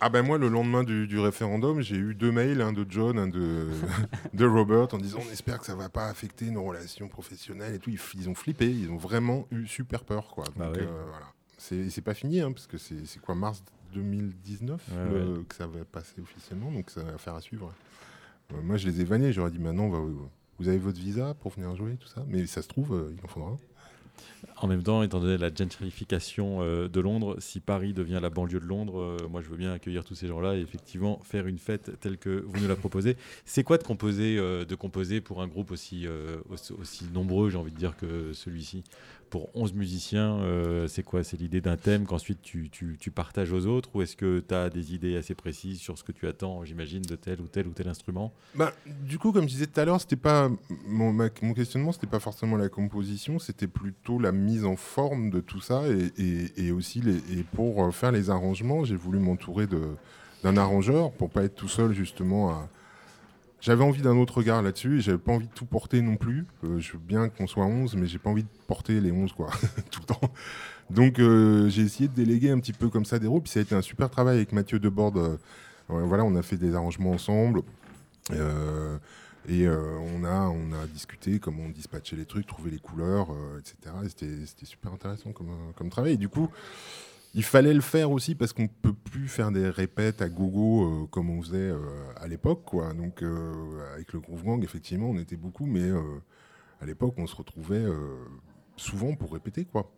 Ah 0.00 0.08
ben 0.08 0.22
moi, 0.22 0.38
le 0.38 0.48
lendemain 0.48 0.84
du, 0.84 1.18
référendum, 1.18 1.80
j'ai 1.80 1.96
eu 1.96 2.14
deux 2.14 2.30
mails, 2.30 2.60
un 2.60 2.72
de 2.72 2.86
John, 2.88 3.18
un 3.18 3.28
de, 3.28 3.68
de 4.34 4.44
Robert, 4.44 4.92
en 4.92 4.98
disant 4.98 5.20
on 5.26 5.32
espère 5.32 5.58
que 5.58 5.66
ça 5.66 5.74
va 5.74 5.88
pas 5.88 6.08
affecter 6.08 6.50
nos 6.50 6.64
relations 6.64 7.08
professionnelles 7.08 7.74
et 7.74 7.78
tout. 7.78 7.90
Ils, 7.90 8.28
ont 8.28 8.34
flippé, 8.34 8.70
ils 8.70 8.90
ont 8.90 8.96
vraiment 8.96 9.46
eu 9.50 9.66
super 9.66 10.04
peur. 10.04 10.28
Quoi. 10.28 10.44
Bah 10.56 10.66
Donc, 10.66 10.78
euh, 10.78 11.04
voilà. 11.08 11.32
C'est 11.58 12.02
pas 12.02 12.14
fini, 12.14 12.40
hein, 12.40 12.52
parce 12.52 12.66
que 12.66 12.76
c'est 12.78 13.20
quoi, 13.20 13.34
mars 13.34 13.62
2019 13.94 14.90
que 15.48 15.54
ça 15.54 15.66
va 15.66 15.84
passer 15.84 16.20
officiellement, 16.20 16.70
donc 16.70 16.90
ça 16.90 17.02
va 17.02 17.18
faire 17.18 17.34
à 17.34 17.40
suivre. 17.40 17.72
Euh, 18.52 18.62
moi, 18.62 18.76
je 18.76 18.86
les 18.86 19.00
ai 19.00 19.04
vannés, 19.04 19.32
j'aurais 19.32 19.50
dit 19.50 19.58
maintenant, 19.58 19.88
vous 20.58 20.68
avez 20.68 20.78
votre 20.78 20.98
visa 20.98 21.34
pour 21.34 21.52
venir 21.52 21.74
jouer, 21.76 21.96
tout 21.96 22.08
ça. 22.08 22.24
Mais 22.28 22.46
ça 22.46 22.62
se 22.62 22.68
trouve, 22.68 22.94
euh, 22.94 23.14
il 23.16 23.24
en 23.24 23.28
faudra 23.28 23.50
un. 23.50 23.56
En 24.58 24.68
même 24.68 24.82
temps, 24.82 25.02
étant 25.02 25.20
donné 25.20 25.36
la 25.36 25.54
gentrification 25.54 26.62
euh, 26.62 26.88
de 26.88 27.00
Londres, 27.00 27.36
si 27.40 27.60
Paris 27.60 27.92
devient 27.92 28.20
la 28.22 28.30
banlieue 28.30 28.58
de 28.58 28.64
Londres, 28.64 28.98
euh, 28.98 29.28
moi 29.28 29.42
je 29.42 29.48
veux 29.48 29.56
bien 29.56 29.72
accueillir 29.72 30.02
tous 30.04 30.14
ces 30.14 30.28
gens-là 30.28 30.56
et 30.56 30.60
effectivement 30.60 31.20
faire 31.24 31.46
une 31.46 31.58
fête 31.58 32.00
telle 32.00 32.16
que 32.16 32.42
vous 32.46 32.60
nous 32.60 32.68
la 32.68 32.76
proposez. 32.76 33.18
C'est 33.44 33.64
quoi 33.64 33.76
de 33.76 33.82
composer, 33.82 34.38
euh, 34.38 34.64
de 34.64 34.74
composer 34.74 35.20
pour 35.20 35.42
un 35.42 35.46
groupe 35.46 35.70
aussi, 35.70 36.06
aussi 36.78 37.04
nombreux, 37.12 37.50
j'ai 37.50 37.58
envie 37.58 37.72
de 37.72 37.76
dire, 37.76 37.96
que 37.96 38.32
celui-ci? 38.32 38.82
Pour 39.30 39.48
11 39.54 39.74
musiciens, 39.74 40.38
euh, 40.38 40.86
c'est 40.88 41.02
quoi? 41.02 41.24
C'est 41.24 41.38
l'idée 41.38 41.60
d'un 41.60 41.76
thème 41.76 42.06
qu'ensuite 42.06 42.42
tu, 42.42 42.70
tu, 42.70 43.10
partages 43.10 43.52
aux 43.52 43.66
autres? 43.66 43.90
Ou 43.94 44.02
est-ce 44.02 44.16
que 44.16 44.42
tu 44.46 44.54
as 44.54 44.70
des 44.70 44.94
idées 44.94 45.16
assez 45.16 45.34
précises 45.34 45.80
sur 45.80 45.98
ce 45.98 46.04
que 46.04 46.12
tu 46.12 46.26
attends, 46.26 46.64
j'imagine, 46.64 47.02
de 47.02 47.16
tel 47.16 47.40
ou 47.40 47.46
tel 47.46 47.66
ou 47.66 47.72
tel 47.72 47.88
instrument? 47.88 48.32
Bah, 48.54 48.72
Du 49.02 49.18
coup, 49.18 49.32
comme 49.32 49.44
je 49.44 49.54
disais 49.54 49.66
tout 49.66 49.80
à 49.80 49.84
l'heure, 49.84 50.00
c'était 50.00 50.16
pas 50.16 50.50
mon, 50.86 51.12
mon 51.12 51.54
questionnement, 51.54 51.92
c'était 51.92 52.06
pas 52.06 52.20
forcément 52.20 52.56
la 52.56 52.68
composition, 52.68 53.38
c'était 53.38 53.66
plutôt 53.66 54.18
la 54.18 54.32
mise 54.32 54.64
en 54.64 54.76
forme 54.76 55.30
de 55.30 55.40
tout 55.40 55.60
ça 55.60 55.82
et, 56.18 56.52
et, 56.56 56.70
aussi 56.70 57.00
les, 57.00 57.16
et 57.38 57.42
pour 57.54 57.84
euh, 57.84 57.90
faire 57.90 58.12
les 58.12 58.30
arrangements, 58.30 58.84
j'ai 58.84 58.96
voulu 58.96 59.18
m'entourer 59.18 59.66
d'un 59.66 60.56
arrangeur 60.56 61.12
pour 61.12 61.30
pas 61.30 61.44
être 61.44 61.54
tout 61.54 61.68
seul 61.68 61.92
justement 61.92 62.50
à 62.50 62.68
j'avais 63.66 63.82
envie 63.82 64.00
d'un 64.00 64.16
autre 64.16 64.36
regard 64.36 64.62
là-dessus 64.62 64.98
et 64.98 65.00
j'avais 65.00 65.18
pas 65.18 65.32
envie 65.32 65.48
de 65.48 65.52
tout 65.52 65.66
porter 65.66 66.00
non 66.00 66.14
plus. 66.14 66.46
Euh, 66.62 66.78
je 66.78 66.92
veux 66.92 67.00
bien 67.00 67.28
qu'on 67.28 67.48
soit 67.48 67.64
11, 67.64 67.96
mais 67.96 68.06
j'ai 68.06 68.20
pas 68.20 68.30
envie 68.30 68.44
de 68.44 68.48
porter 68.68 69.00
les 69.00 69.10
11 69.10 69.32
quoi, 69.32 69.50
tout 69.90 70.02
le 70.02 70.06
temps. 70.06 70.30
Donc 70.88 71.18
euh, 71.18 71.68
j'ai 71.68 71.82
essayé 71.82 72.08
de 72.08 72.14
déléguer 72.14 72.50
un 72.50 72.60
petit 72.60 72.72
peu 72.72 72.88
comme 72.88 73.04
ça 73.04 73.18
des 73.18 73.26
rôles. 73.26 73.42
Puis 73.42 73.50
ça 73.50 73.58
a 73.58 73.62
été 73.64 73.74
un 73.74 73.82
super 73.82 74.08
travail 74.08 74.36
avec 74.36 74.52
Mathieu 74.52 74.78
Debord. 74.78 75.16
Euh, 75.16 75.36
voilà, 75.88 76.22
on 76.22 76.36
a 76.36 76.42
fait 76.42 76.56
des 76.56 76.76
arrangements 76.76 77.10
ensemble. 77.10 77.62
et 79.48 79.68
on, 79.68 80.24
a, 80.24 80.48
on 80.48 80.72
a 80.72 80.86
discuté 80.86 81.40
comment 81.40 81.64
on 81.64 81.70
dispatchait 81.70 82.14
les 82.14 82.24
trucs, 82.24 82.46
trouver 82.46 82.70
les 82.70 82.78
couleurs, 82.78 83.28
etc. 83.58 83.96
C'était 84.08 84.64
super 84.64 84.92
intéressant 84.92 85.32
comme, 85.32 85.50
comme 85.74 85.90
travail. 85.90 86.12
Et 86.12 86.16
du 86.16 86.28
coup, 86.28 86.48
il 87.36 87.44
fallait 87.44 87.74
le 87.74 87.82
faire 87.82 88.10
aussi 88.10 88.34
parce 88.34 88.54
qu'on 88.54 88.66
peut 88.66 88.94
plus 88.94 89.28
faire 89.28 89.52
des 89.52 89.68
répètes 89.68 90.22
à 90.22 90.28
gogo 90.30 90.84
euh, 90.84 91.06
comme 91.06 91.28
on 91.28 91.42
faisait 91.42 91.58
euh, 91.58 91.78
à 92.16 92.26
l'époque. 92.26 92.74
Donc 92.96 93.22
euh, 93.22 93.92
avec 93.92 94.14
le 94.14 94.20
Groove 94.20 94.42
Gang, 94.42 94.64
effectivement, 94.64 95.10
on 95.10 95.18
était 95.18 95.36
beaucoup, 95.36 95.66
mais 95.66 95.90
à 96.80 96.86
l'époque, 96.86 97.14
on 97.18 97.26
se 97.26 97.36
retrouvait 97.36 97.84
souvent 98.76 99.14
pour 99.14 99.34
répéter, 99.34 99.66
quoi. 99.66 99.92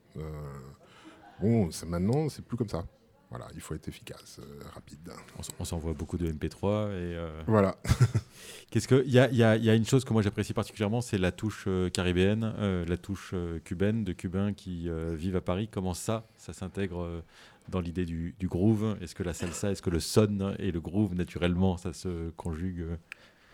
bon, 1.41 1.71
maintenant, 1.87 2.29
c'est 2.29 2.45
plus 2.45 2.57
comme 2.57 2.69
ça. 2.69 2.85
Voilà, 3.31 3.47
il 3.55 3.61
faut 3.61 3.75
être 3.75 3.89
efficace, 3.89 4.41
rapide. 4.75 5.13
On 5.59 5.65
s'envoie 5.65 5.93
beaucoup 5.93 6.17
de 6.17 6.31
MP3 6.31 6.93
et. 6.93 7.29
Voilà. 7.47 7.77
Qu'est-ce 8.71 8.89
que 8.89 9.03
il 9.07 9.13
y 9.13 9.19
a, 9.19 9.31
y, 9.31 9.43
a, 9.43 9.57
y 9.57 9.71
a, 9.71 9.75
une 9.75 9.87
chose 9.87 10.05
que 10.05 10.13
moi 10.13 10.21
j'apprécie 10.21 10.53
particulièrement, 10.53 11.01
c'est 11.01 11.17
la 11.17 11.33
touche 11.33 11.65
euh, 11.67 11.89
caribéenne, 11.89 12.53
euh, 12.59 12.85
la 12.85 12.99
touche 12.99 13.31
euh, 13.33 13.59
cubaine 13.61 14.05
de 14.05 14.13
Cubains 14.13 14.53
qui 14.53 14.91
vivent 15.15 15.37
à 15.37 15.41
Paris. 15.41 15.69
Comment 15.71 15.95
ça, 15.95 16.27
ça 16.37 16.53
s'intègre 16.53 17.23
dans 17.69 17.81
l'idée 17.81 18.05
du, 18.05 18.35
du, 18.39 18.47
groove? 18.47 18.97
Est-ce 19.01 19.15
que 19.15 19.23
la 19.23 19.33
salsa, 19.33 19.71
est-ce 19.71 19.83
que 19.83 19.91
le 19.91 20.01
son 20.01 20.55
et 20.59 20.71
le 20.71 20.81
groove 20.81 21.15
naturellement, 21.15 21.77
ça 21.77 21.93
se 21.93 22.31
conjugue 22.31 22.85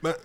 bah, 0.03 0.17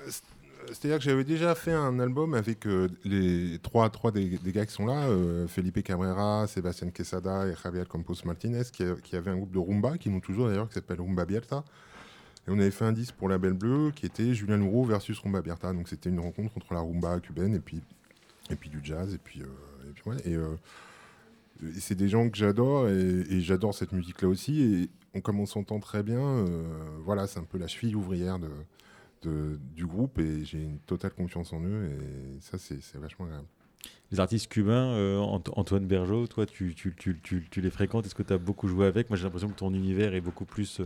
c'est-à-dire 0.72 0.98
que 0.98 1.04
j'avais 1.04 1.24
déjà 1.24 1.56
fait 1.56 1.72
un 1.74 2.00
album 2.00 2.34
avec 2.34 2.66
les 3.04 3.60
trois, 3.60 3.90
trois 3.90 4.12
des, 4.12 4.40
gars 4.46 4.66
qui 4.66 4.74
sont 4.74 4.86
là, 4.86 5.08
Felipe 5.48 5.84
Cabrera, 5.84 6.48
Sébastien 6.48 6.90
Quesada 6.90 7.48
et 7.48 7.54
Javier 7.62 7.84
Campos 7.88 8.16
Martinez, 8.26 8.64
qui, 8.72 8.84
qui 9.04 9.16
avaient 9.16 9.32
un 9.32 9.38
groupe 9.38 9.52
de 9.52 9.60
rumba, 9.60 9.98
qui 9.98 10.10
nous 10.10 10.20
toujours 10.20 10.48
d'ailleurs, 10.48 10.68
qui 10.68 10.76
s'appelle 10.76 11.02
Rumba 11.02 11.26
Bierta. 11.26 11.64
Et 12.48 12.52
on 12.52 12.60
avait 12.60 12.72
fait 12.72 12.86
un 12.86 12.92
disque 12.92 13.14
pour 13.14 13.30
la 13.30 13.38
Belle 13.38 13.54
Bleue 13.54 13.92
qui 13.92 14.08
était 14.08 14.34
Julien 14.34 14.58
Louraud 14.58 14.84
versus 14.84 15.20
Rumba 15.20 15.42
Berta. 15.42 15.72
Donc 15.72 15.88
c'était 15.88 16.10
une 16.10 16.20
rencontre 16.20 16.58
entre 16.58 16.74
la 16.74 16.80
rumba 16.80 17.20
cubaine 17.20 17.54
et 17.54 17.60
puis, 17.60 17.82
et 18.50 18.56
puis 18.56 18.70
du 18.70 18.80
jazz. 18.84 19.14
Et 19.14 19.20
puis, 19.20 19.42
euh, 19.42 19.46
et, 20.06 20.10
ouais, 20.10 20.16
euh, 20.28 20.56
et, 21.64 21.80
c'est 21.80 21.94
des 21.94 22.10
gens 22.10 22.28
que 22.28 22.38
j'adore 22.38 22.88
et, 22.88 23.40
j'adore 23.42 23.76
cette 23.76 23.92
musique-là 23.92 24.30
aussi. 24.30 24.90
Et 25.14 25.22
comme 25.22 25.40
on 25.40 25.46
s'entend 25.46 25.80
très 25.80 26.02
bien, 26.02 26.20
euh, 26.20 26.64
voilà, 27.04 27.28
c'est 27.28 27.40
un 27.40 27.44
peu 27.44 27.60
la 27.60 27.68
cheville 27.68 27.96
ouvrière 27.96 28.40
de, 28.40 28.50
de, 29.22 29.60
du 29.76 29.86
groupe 29.86 30.20
et 30.20 30.44
j'ai 30.46 30.62
une 30.62 30.80
totale 30.80 31.12
confiance 31.12 31.54
en 31.54 31.62
eux. 31.62 31.86
Et 31.86 32.40
ça, 32.42 32.58
c'est 32.58 32.98
vachement 32.98 33.26
agréable. 33.26 33.48
Les 34.12 34.20
artistes 34.20 34.52
cubains, 34.52 35.20
Antoine 35.20 35.86
Bergeau, 35.86 36.28
toi, 36.28 36.46
tu, 36.46 36.76
tu, 36.76 36.94
tu, 36.96 37.22
tu 37.22 37.62
les 37.62 37.70
fréquentes 37.70 38.06
Est-ce 38.06 38.16
que 38.16 38.24
tu 38.24 38.34
as 38.34 38.38
beaucoup 38.38 38.68
joué 38.68 38.88
avec? 38.88 39.10
Moi, 39.10 39.18
j'ai 39.18 39.24
l'impression 39.24 39.50
que 39.50 39.58
ton 39.58 39.74
univers 39.74 40.14
est 40.16 40.22
beaucoup 40.22 40.46
plus 40.46 40.82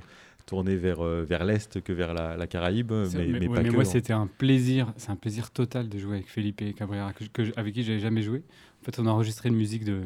tourné 0.45 0.75
vers, 0.75 1.01
euh, 1.01 1.23
vers 1.23 1.45
l'Est 1.45 1.81
que 1.81 1.93
vers 1.93 2.13
la, 2.13 2.47
Caraïbe. 2.47 2.91
Mais, 2.91 3.27
mais, 3.27 3.47
pas 3.47 3.63
moi, 3.63 3.85
c'était 3.85 4.13
un 4.13 4.27
plaisir, 4.27 4.93
c'est 4.97 5.09
un 5.09 5.15
plaisir 5.15 5.51
total 5.51 5.89
de 5.89 5.97
jouer 5.97 6.15
avec 6.15 6.29
Felipe 6.29 6.75
Cabrera, 6.75 7.13
que, 7.13 7.57
avec 7.57 7.73
qui 7.73 7.83
j'avais 7.83 7.99
jamais 7.99 8.21
joué. 8.21 8.43
En 8.81 8.85
fait, 8.85 8.99
on 8.99 9.07
a 9.07 9.09
enregistré 9.09 9.49
une 9.49 9.55
musique 9.55 9.85
de, 9.85 10.01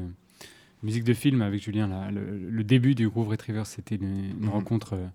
musique 0.84 1.04
de 1.04 1.14
film 1.14 1.42
avec 1.42 1.64
Julien. 1.64 2.10
Le, 2.12 2.64
début 2.64 2.96
du 2.96 3.10
Groove 3.10 3.30
Retriever, 3.30 3.64
c'était 3.66 3.96
une, 3.96 4.36
mhm. 4.40 4.50
rencontre 4.50 4.94
euh, 4.94 5.08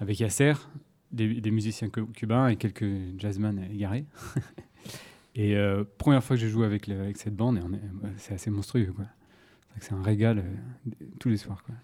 avec 0.00 0.18
Yasser, 0.20 0.54
des, 1.12 1.40
des, 1.40 1.50
musiciens 1.50 1.88
cubains 1.88 2.48
et 2.48 2.56
quelques 2.56 2.86
jazzmen 3.18 3.66
égarés. 3.72 4.04
et 5.34 5.56
euh, 5.56 5.84
première 5.98 6.22
fois 6.22 6.36
que 6.36 6.42
je 6.42 6.48
joue 6.48 6.62
avec, 6.62 6.88
avec 6.88 7.16
cette 7.16 7.36
bande, 7.36 7.60
c'est 8.16 8.34
assez 8.34 8.50
monstrueux. 8.50 8.92
Quoi. 8.94 9.06
C'est 9.78 9.92
un 9.92 10.02
régal 10.02 10.38
euh, 10.38 10.90
tous 11.18 11.28
les 11.28 11.36
soirs. 11.36 11.62
Quoi. 11.64 11.74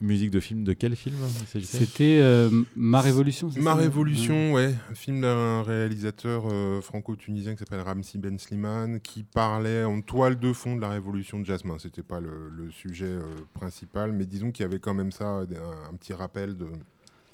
Musique 0.00 0.30
de 0.30 0.40
film 0.40 0.62
de 0.62 0.72
quel 0.72 0.94
film 0.94 1.16
C'était 1.46 2.18
euh, 2.20 2.50
Ma 2.76 3.00
Révolution. 3.00 3.50
Ma 3.56 3.74
Révolution, 3.74 4.52
ouais. 4.52 4.74
Un 4.90 4.94
film 4.94 5.22
d'un 5.22 5.62
réalisateur 5.62 6.44
euh, 6.50 6.80
franco-tunisien 6.80 7.54
qui 7.54 7.58
s'appelle 7.60 7.80
Ramsi 7.80 8.18
Ben 8.18 8.38
Slimane, 8.38 9.00
qui 9.00 9.24
parlait 9.24 9.84
en 9.84 10.00
toile 10.00 10.38
de 10.38 10.52
fond 10.52 10.76
de 10.76 10.80
la 10.80 10.90
révolution 10.90 11.40
de 11.40 11.44
Jasmin. 11.44 11.78
C'était 11.78 12.02
pas 12.02 12.20
le, 12.20 12.70
sujet 12.70 13.16
principal, 13.52 14.12
mais 14.12 14.26
disons 14.26 14.52
qu'il 14.52 14.62
y 14.62 14.66
avait 14.66 14.78
quand 14.78 14.94
même 14.94 15.10
ça, 15.10 15.40
un, 15.40 15.94
petit 15.96 16.12
rappel 16.12 16.56
de, 16.56 16.66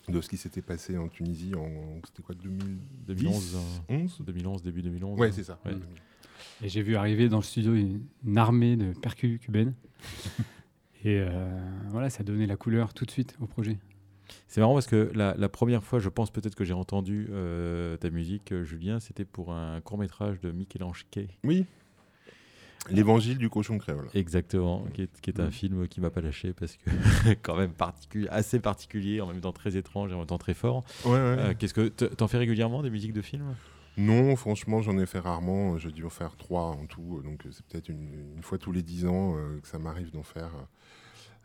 de 0.09 0.21
ce 0.21 0.29
qui 0.29 0.37
s'était 0.37 0.63
passé 0.63 0.97
en 0.99 1.09
Tunisie 1.09 1.55
en 1.55 2.01
c'était 2.07 2.23
quoi 2.23 2.35
2011 2.35 3.59
2011 4.27 4.63
début 4.63 4.83
2011 4.83 5.19
ouais 5.19 5.33
c'est 5.33 5.45
ça 5.45 5.59
et 6.63 6.69
j'ai 6.69 6.83
vu 6.83 6.97
arriver 6.97 7.29
dans 7.29 7.39
le 7.39 7.43
studio 7.43 7.75
une, 7.75 8.39
armée 8.39 8.77
de 8.77 8.93
percus 8.93 9.39
cubaines. 9.41 9.75
Et 11.05 11.21
euh, 11.21 11.29
voilà, 11.91 12.11
ça 12.11 12.23
a 12.23 12.25
donné 12.25 12.47
la 12.47 12.57
couleur 12.57 12.93
tout 12.93 13.05
de 13.05 13.11
suite 13.11 13.37
au 13.41 13.47
projet. 13.47 13.79
C'est 14.49 14.61
marrant 14.61 14.75
parce 14.75 14.89
que 14.89 15.13
la, 15.15 15.49
première 15.49 15.85
fois, 15.85 16.01
je 16.01 16.09
pense 16.09 16.31
peut-être 16.31 16.57
que 16.57 16.65
j'ai 16.65 16.73
entendu 16.73 17.29
euh, 17.31 17.97
ta 17.97 18.11
musique, 18.11 18.51
euh, 18.53 18.65
Julien, 18.65 18.99
c'était 18.99 19.25
pour 19.25 19.53
un 19.53 19.81
court 19.81 19.99
métrage 19.99 20.41
de 20.41 20.51
Michel-Ange 20.51 21.07
Kay. 21.11 21.29
Oui. 21.45 21.65
L'évangile 22.91 23.39
du 23.39 23.51
cochon 23.51 23.79
créole. 23.79 24.09
Exactement, 24.15 24.85
qui 24.95 25.03
est, 25.03 25.41
un 25.41 25.49
mm. 25.49 25.53
film 25.53 25.89
qui 25.89 26.01
m'a 26.01 26.11
pas 26.11 26.21
lâché 26.21 26.53
parce 26.53 26.77
que 26.77 26.91
quand 27.43 27.57
même 27.57 27.73
assez 28.31 28.61
particulier, 28.61 29.21
en 29.21 29.27
même 29.27 29.41
temps 29.41 29.53
très 29.53 29.77
étrange 29.77 30.11
et 30.13 30.15
en 30.15 30.19
même 30.19 30.27
temps 30.27 30.39
très 30.39 30.55
fort. 30.55 30.85
Ouais, 31.05 31.13
ouais. 31.13 31.57
Qu'est-ce 31.59 31.75
que 31.75 31.89
t'en 31.89 32.29
fais 32.29 32.39
régulièrement 32.39 32.83
des 32.83 32.91
musiques 32.91 33.13
de 33.13 33.23
films? 33.23 33.55
Non, 33.97 34.37
franchement, 34.37 34.83
j'en 34.83 34.99
ai 34.99 35.07
fait 35.07 35.21
rarement. 35.21 35.79
J'ai 35.79 35.91
dû 35.91 36.05
en 36.05 36.11
faire 36.11 36.37
trois 36.37 36.67
en 36.67 36.87
tout. 36.87 37.23
Donc, 37.25 37.43
c'est 37.51 37.65
peut-être 37.65 37.89
une, 37.89 38.43
fois 38.43 38.59
tous 38.59 38.73
les 38.73 38.83
dix 38.83 39.07
ans 39.07 39.37
euh, 39.37 39.59
que 39.61 39.69
ça 39.69 39.79
m'arrive 39.79 40.11
d'en 40.11 40.23
faire. 40.23 40.51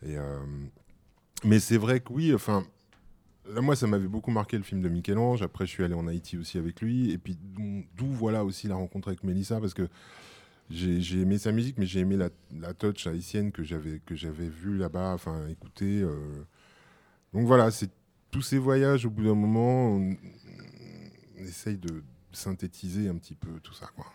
Et, 0.04 0.18
euh, 0.18 0.40
mais 1.44 1.60
c'est 1.60 1.78
vrai 1.78 2.02
que 2.02 2.12
oui, 2.12 2.34
enfin, 2.34 2.66
là, 3.50 3.62
moi, 3.62 3.76
ça 3.76 3.88
m'avait 3.88 4.08
beaucoup 4.08 4.32
marqué 4.32 4.58
le 4.58 4.64
film 4.64 4.82
de 4.82 4.90
Michel-Ange. 4.90 5.42
Après, 5.42 5.66
je 5.66 5.72
suis 5.72 5.84
allé 5.84 5.94
en 5.94 6.08
Haïti 6.08 6.38
aussi 6.38 6.58
avec 6.58 6.82
lui. 6.82 7.12
Et 7.12 7.18
puis, 7.18 7.38
d'où 7.40 8.08
voilà 8.08 8.44
aussi 8.44 8.68
la 8.68 8.76
rencontre 8.76 9.08
avec 9.08 9.24
Mélissa, 9.24 9.62
parce 9.62 9.74
que 9.74 9.88
j'ai 10.70 11.20
aimé 11.20 11.38
sa 11.38 11.52
musique, 11.52 11.78
mais 11.78 11.86
j'ai 11.86 12.00
aimé 12.00 12.18
la, 12.18 12.74
touch 12.74 13.08
haïtienne 13.08 13.52
que 13.52 13.64
j'avais 13.64 14.00
que 14.06 14.16
j'avais 14.16 14.48
vue 14.48 14.78
là-bas, 14.78 15.14
enfin, 15.14 15.48
écouter. 15.48 16.02
Euh. 16.02 16.44
Donc 17.34 17.46
voilà, 17.46 17.72
c'est 17.72 17.90
tous 18.30 18.42
ces 18.42 18.58
voyages, 18.58 19.06
au 19.06 19.10
bout 19.10 19.24
d'un 19.24 19.36
moment, 19.36 19.96
on 19.96 20.16
essaye 21.38 21.78
de 21.78 22.04
synthétiser 22.32 23.10
un 23.10 23.16
petit 23.16 23.36
peu 23.36 23.60
tout 23.62 23.74
ça. 23.74 23.88
Quoi. 23.96 24.06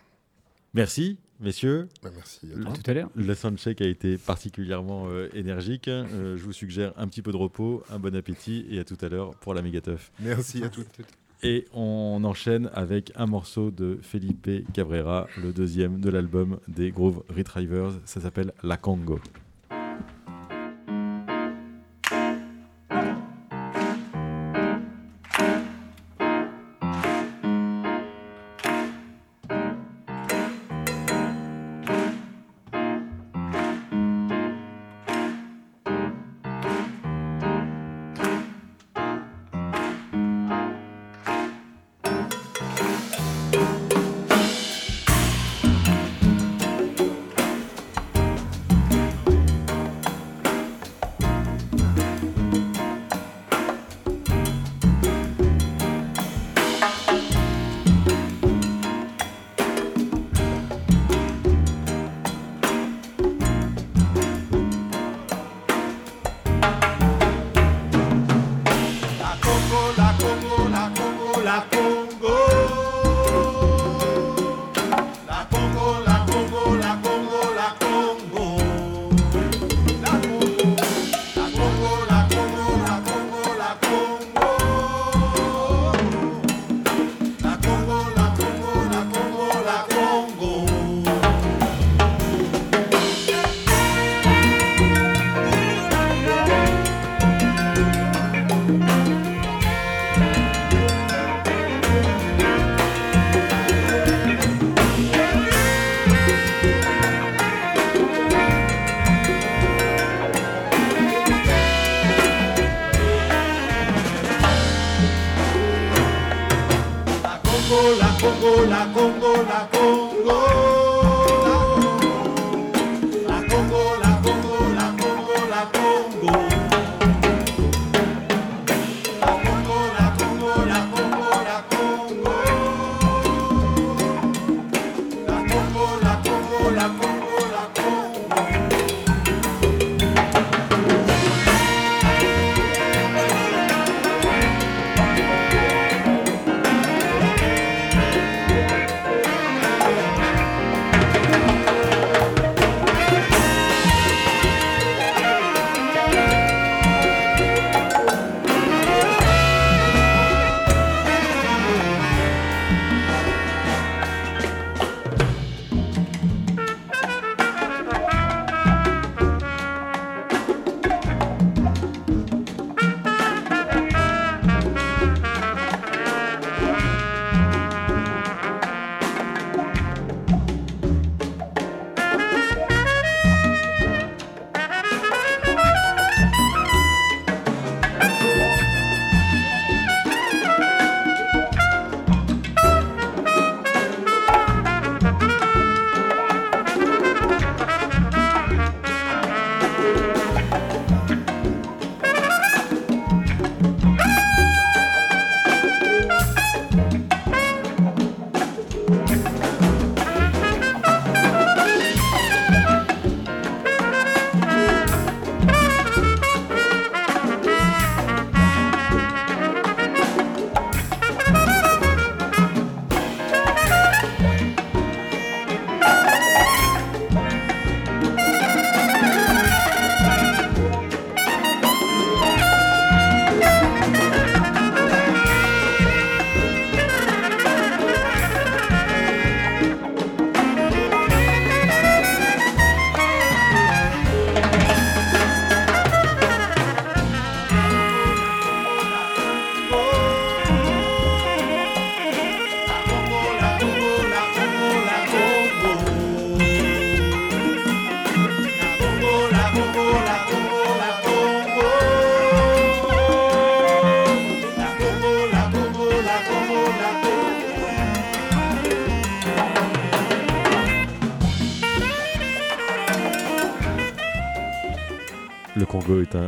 Merci, 0.75 1.19
messieurs. 1.41 1.89
Bah, 2.03 2.11
merci 2.15 2.49
à, 2.53 2.73
tout 2.73 2.91
à 2.91 2.95
l'heure. 2.95 3.11
Le 3.15 3.35
soundcheck 3.35 3.81
a 3.81 3.87
été 3.87 4.19
particulièrement 4.19 5.09
euh, 5.09 5.29
énergique. 5.35 5.89
Euh, 5.89 6.37
je 6.37 6.43
vous 6.43 6.53
suggère 6.53 6.93
un 6.99 7.09
petit 7.09 7.23
peu 7.23 7.33
de 7.33 7.37
repos, 7.37 7.83
un 7.91 7.99
bon 7.99 8.15
appétit 8.15 8.67
et 8.71 8.79
à 8.79 8.85
tout 8.85 8.99
à 9.01 9.09
l'heure 9.09 9.35
pour 9.37 9.55
la 9.55 9.63
méga-teuf. 9.63 10.13
Merci 10.21 10.63
à 10.65 10.69
toutes. 10.69 11.01
Et 11.43 11.67
on 11.75 12.23
enchaîne 12.25 12.71
avec 12.73 13.13
un 13.15 13.27
morceau 13.27 13.71
de 13.71 13.99
Felipe 14.01 14.49
Cabrera, 14.73 15.27
le 15.43 15.53
deuxième 15.53 16.01
de 16.01 16.11
l'album 16.11 16.59
des 16.67 16.91
Groove 16.91 17.23
Retrievers. 17.35 17.93
Ça 18.05 18.21
s'appelle 18.21 18.53
La 18.63 18.77
Congo. 18.77 19.21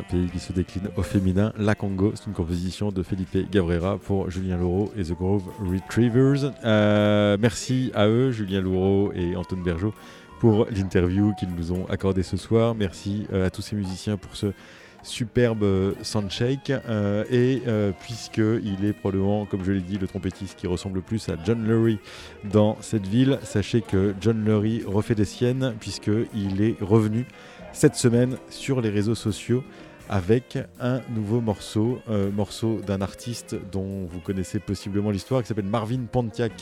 Pays 0.09 0.29
qui 0.29 0.39
se 0.39 0.53
décline 0.53 0.89
au 0.97 1.03
féminin. 1.03 1.53
La 1.59 1.75
Congo, 1.75 2.13
c'est 2.15 2.27
une 2.27 2.33
composition 2.33 2.91
de 2.91 3.03
Felipe 3.03 3.51
Gabrera 3.51 3.99
pour 3.99 4.31
Julien 4.31 4.57
Laureau 4.57 4.91
et 4.97 5.03
The 5.03 5.13
Grove 5.13 5.45
Retrievers. 5.61 6.53
Euh, 6.65 7.37
merci 7.39 7.91
à 7.95 8.09
eux, 8.09 8.31
Julien 8.31 8.61
Laureau 8.61 9.13
et 9.15 9.37
Antoine 9.37 9.63
Bergeau, 9.63 9.93
pour 10.41 10.67
l'interview 10.71 11.35
qu'ils 11.39 11.55
nous 11.55 11.73
ont 11.73 11.87
accordé 11.89 12.23
ce 12.23 12.37
soir. 12.37 12.75
Merci 12.75 13.27
euh, 13.33 13.47
à 13.47 13.51
tous 13.51 13.63
ces 13.63 13.77
musiciens 13.77 14.17
pour 14.17 14.35
ce 14.37 14.47
superbe 15.03 15.63
euh, 15.63 15.93
soundshake 16.03 16.71
euh, 16.71 17.25
et 17.31 17.63
puisqu'il 18.01 18.85
est 18.85 18.93
probablement 18.93 19.47
comme 19.47 19.65
je 19.65 19.73
l'ai 19.73 19.81
dit 19.81 19.99
le 19.99 20.09
trompettiste 20.09 20.59
qui 20.59 20.67
ressemble 20.67 20.97
le 20.97 21.03
plus 21.03 21.29
à 21.29 21.37
John 21.45 21.65
Lurie 21.65 21.99
dans 22.45 22.77
cette 22.81 23.07
ville 23.07 23.39
sachez 23.43 23.81
que 23.81 24.15
John 24.21 24.45
Lurie 24.45 24.83
refait 24.87 25.15
des 25.15 25.25
siennes 25.25 25.75
puisqu'il 25.79 26.61
est 26.61 26.77
revenu 26.81 27.27
cette 27.73 27.95
semaine 27.95 28.37
sur 28.51 28.81
les 28.81 28.91
réseaux 28.91 29.15
sociaux 29.15 29.63
avec 30.09 30.59
un 30.81 31.01
nouveau 31.15 31.41
morceau, 31.41 32.01
euh, 32.09 32.31
morceau 32.31 32.81
d'un 32.87 33.01
artiste 33.03 33.57
dont 33.71 34.07
vous 34.07 34.21
connaissez 34.21 34.59
possiblement 34.59 35.11
l'histoire, 35.11 35.43
qui 35.43 35.49
s'appelle 35.49 35.67
Marvin 35.67 36.01
Pontiac. 36.11 36.53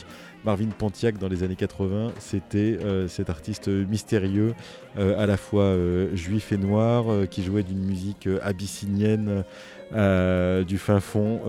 Marvin 0.45 0.67
Pontiac, 0.77 1.17
dans 1.17 1.27
les 1.27 1.43
années 1.43 1.55
80, 1.55 2.11
c'était 2.19 2.77
euh, 2.83 3.07
cet 3.07 3.29
artiste 3.29 3.67
mystérieux, 3.69 4.53
euh, 4.97 5.17
à 5.17 5.25
la 5.25 5.37
fois 5.37 5.75
juif 6.13 6.51
et 6.51 6.57
noir, 6.57 7.05
qui 7.29 7.43
jouait 7.43 7.63
d'une 7.63 7.83
musique 7.83 8.27
abyssinienne 8.43 9.43
du 9.91 10.77
fin 10.77 10.99
fond 10.99 11.41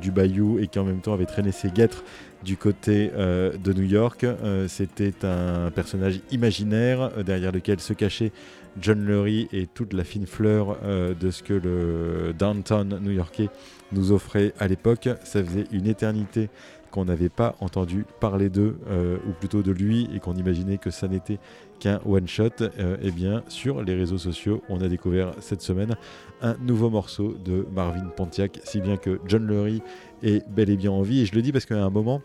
du 0.00 0.10
bayou 0.10 0.58
et 0.58 0.66
qui 0.66 0.78
en 0.78 0.84
même 0.84 1.00
temps 1.00 1.14
avait 1.14 1.26
traîné 1.26 1.50
ses 1.50 1.70
guêtres 1.70 2.04
du 2.44 2.56
côté 2.56 3.10
de 3.10 3.72
New 3.72 3.84
York. 3.84 4.26
c'était 4.68 5.14
un 5.24 5.70
personnage 5.70 6.20
imaginaire 6.30 7.24
derrière 7.24 7.52
lequel 7.52 7.80
se 7.80 7.94
cachait 7.94 8.32
John 8.80 9.04
Lurie 9.04 9.48
et 9.52 9.66
toute 9.66 9.92
la 9.92 10.04
fine 10.04 10.26
fleur 10.26 10.78
euh, 10.84 11.14
de 11.14 11.30
ce 11.30 11.42
que 11.42 11.54
le 11.54 12.32
downtown 12.38 12.98
new-yorkais 13.00 13.48
nous 13.92 14.12
offrait 14.12 14.52
à 14.58 14.68
l'époque. 14.68 15.08
Ça 15.24 15.42
faisait 15.42 15.64
une 15.72 15.86
éternité 15.86 16.50
qu'on 16.90 17.04
n'avait 17.04 17.28
pas 17.28 17.56
entendu 17.60 18.04
parler 18.20 18.48
d'eux, 18.48 18.78
euh, 18.88 19.18
ou 19.26 19.32
plutôt 19.32 19.62
de 19.62 19.72
lui, 19.72 20.08
et 20.14 20.20
qu'on 20.20 20.34
imaginait 20.34 20.78
que 20.78 20.90
ça 20.90 21.08
n'était 21.08 21.38
qu'un 21.78 22.00
one-shot. 22.06 22.50
Euh, 22.60 22.96
eh 23.02 23.10
bien, 23.10 23.42
sur 23.48 23.82
les 23.82 23.94
réseaux 23.94 24.18
sociaux, 24.18 24.62
on 24.68 24.80
a 24.80 24.88
découvert 24.88 25.32
cette 25.40 25.62
semaine 25.62 25.96
un 26.42 26.56
nouveau 26.58 26.90
morceau 26.90 27.34
de 27.44 27.66
Marvin 27.74 28.06
Pontiac, 28.16 28.60
si 28.64 28.80
bien 28.80 28.96
que 28.96 29.20
John 29.26 29.46
Lurie 29.46 29.82
est 30.22 30.48
bel 30.50 30.70
et 30.70 30.76
bien 30.76 30.90
en 30.90 31.02
vie. 31.02 31.22
Et 31.22 31.26
je 31.26 31.34
le 31.34 31.42
dis 31.42 31.52
parce 31.52 31.66
qu'à 31.66 31.82
un 31.82 31.90
moment, 31.90 32.22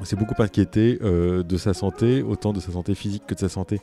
on 0.00 0.04
s'est 0.04 0.16
beaucoup 0.16 0.40
inquiété 0.40 0.96
de 1.00 1.56
sa 1.56 1.74
santé, 1.74 2.22
autant 2.22 2.52
de 2.52 2.60
sa 2.60 2.70
santé 2.70 2.94
physique 2.94 3.24
que 3.26 3.34
de 3.34 3.40
sa 3.40 3.48
santé 3.48 3.80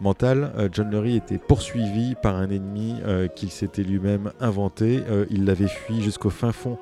mental, 0.00 0.52
euh, 0.56 0.68
John 0.72 0.90
Lurie 0.90 1.16
était 1.16 1.38
poursuivi 1.38 2.14
par 2.14 2.36
un 2.36 2.50
ennemi 2.50 2.96
euh, 3.04 3.28
qu'il 3.28 3.50
s'était 3.50 3.82
lui-même 3.82 4.32
inventé. 4.40 5.02
Euh, 5.08 5.26
il 5.30 5.44
l'avait 5.44 5.68
fui 5.68 6.02
jusqu'au 6.02 6.30
fin 6.30 6.52
fond 6.52 6.78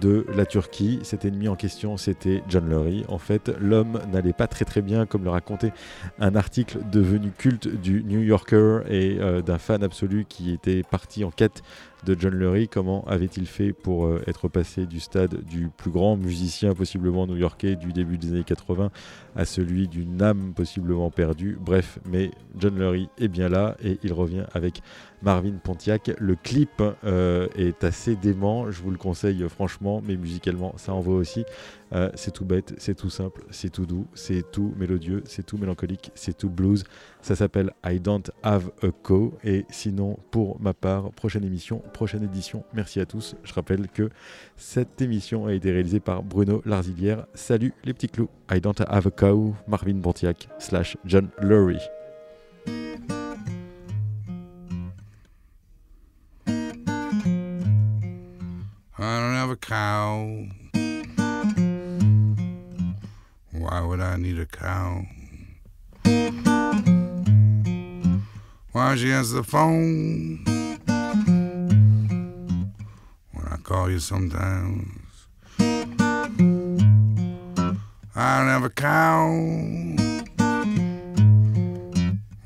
de 0.00 0.26
la 0.34 0.44
Turquie. 0.44 0.98
Cet 1.02 1.24
ennemi 1.24 1.48
en 1.48 1.56
question, 1.56 1.96
c'était 1.96 2.42
John 2.48 2.68
Lurie. 2.68 3.04
En 3.08 3.18
fait, 3.18 3.50
l'homme 3.60 4.00
n'allait 4.12 4.32
pas 4.32 4.46
très 4.46 4.64
très 4.64 4.82
bien, 4.82 5.06
comme 5.06 5.24
le 5.24 5.30
racontait 5.30 5.72
un 6.18 6.34
article 6.34 6.78
devenu 6.90 7.30
culte 7.30 7.68
du 7.68 8.02
New 8.04 8.20
Yorker 8.20 8.80
et 8.90 9.18
d'un 9.46 9.58
fan 9.58 9.82
absolu 9.82 10.26
qui 10.28 10.52
était 10.52 10.82
parti 10.82 11.24
en 11.24 11.30
quête 11.30 11.62
John 12.18 12.34
Lurie. 12.34 12.68
Comment 12.68 13.04
avait-il 13.06 13.46
fait 13.46 13.72
pour 13.72 14.06
euh, 14.06 14.22
être 14.26 14.48
passé 14.48 14.86
du 14.86 15.00
stade 15.00 15.42
du 15.44 15.68
plus 15.68 15.90
grand 15.90 16.16
musicien 16.16 16.74
possiblement 16.74 17.26
new-yorkais 17.26 17.76
du 17.76 17.92
début 17.92 18.18
des 18.18 18.32
années 18.32 18.44
80 18.44 18.90
à 19.34 19.44
celui 19.44 19.88
d'une 19.88 20.20
âme 20.22 20.52
possiblement 20.54 21.10
perdue? 21.10 21.58
Bref, 21.60 21.98
mais 22.04 22.30
John 22.58 22.78
Lurie 22.78 23.08
est 23.18 23.28
bien 23.28 23.48
là 23.48 23.76
et 23.82 23.98
il 24.02 24.12
revient 24.12 24.44
avec 24.52 24.82
Marvin 25.22 25.54
Pontiac. 25.62 26.10
Le 26.18 26.34
clip 26.36 26.82
euh, 27.04 27.48
est 27.56 27.84
assez 27.84 28.16
dément, 28.16 28.70
je 28.70 28.82
vous 28.82 28.90
le 28.90 28.98
conseille 28.98 29.44
franchement, 29.48 30.02
mais 30.06 30.16
musicalement 30.16 30.74
ça 30.76 30.94
envoie 30.94 31.16
aussi. 31.16 31.44
Euh, 31.92 32.10
c'est 32.14 32.32
tout 32.32 32.44
bête, 32.44 32.74
c'est 32.78 32.96
tout 32.96 33.10
simple, 33.10 33.44
c'est 33.50 33.70
tout 33.70 33.86
doux, 33.86 34.06
c'est 34.14 34.50
tout 34.50 34.74
mélodieux, 34.76 35.22
c'est 35.26 35.44
tout 35.44 35.56
mélancolique, 35.56 36.10
c'est 36.14 36.36
tout 36.36 36.50
blues. 36.50 36.84
Ça 37.22 37.36
s'appelle 37.36 37.72
I 37.84 38.00
Don't 38.00 38.24
Have 38.42 38.70
a 38.82 38.88
Co. 39.02 39.38
Et 39.44 39.64
sinon, 39.70 40.18
pour 40.30 40.60
ma 40.60 40.74
part, 40.74 41.10
prochaine 41.12 41.44
émission, 41.44 41.82
prochaine 41.92 42.24
édition. 42.24 42.64
Merci 42.74 43.00
à 43.00 43.06
tous. 43.06 43.36
Je 43.44 43.52
rappelle 43.52 43.88
que 43.88 44.10
cette 44.56 45.00
émission 45.00 45.46
a 45.46 45.52
été 45.52 45.70
réalisée 45.70 46.00
par 46.00 46.22
Bruno 46.22 46.62
Larzilière. 46.64 47.26
Salut 47.34 47.72
les 47.84 47.94
petits 47.94 48.08
clous. 48.08 48.28
I 48.50 48.60
Don't 48.60 48.74
Have 48.88 49.06
a 49.06 49.10
Co. 49.10 49.54
Marvin 49.68 50.00
Pontiac 50.00 50.48
slash 50.58 50.96
John 51.04 51.28
Lurie. 51.40 51.80
I 58.98 59.20
don't 59.20 59.34
have 59.34 59.50
a 59.50 59.56
cow. 59.56 60.46
Why 63.52 63.80
would 63.82 64.00
I 64.00 64.16
need 64.16 64.38
a 64.38 64.46
cow? 64.46 65.04
Why 68.72 68.94
don't 68.94 68.98
answer 69.12 69.34
the 69.34 69.44
phone 69.44 70.44
when 73.32 73.46
I 73.50 73.58
call 73.62 73.90
you 73.90 73.98
sometimes? 73.98 75.26
I 78.14 78.38
don't 78.38 78.48
have 78.48 78.64
a 78.64 78.70
cow. 78.70 79.28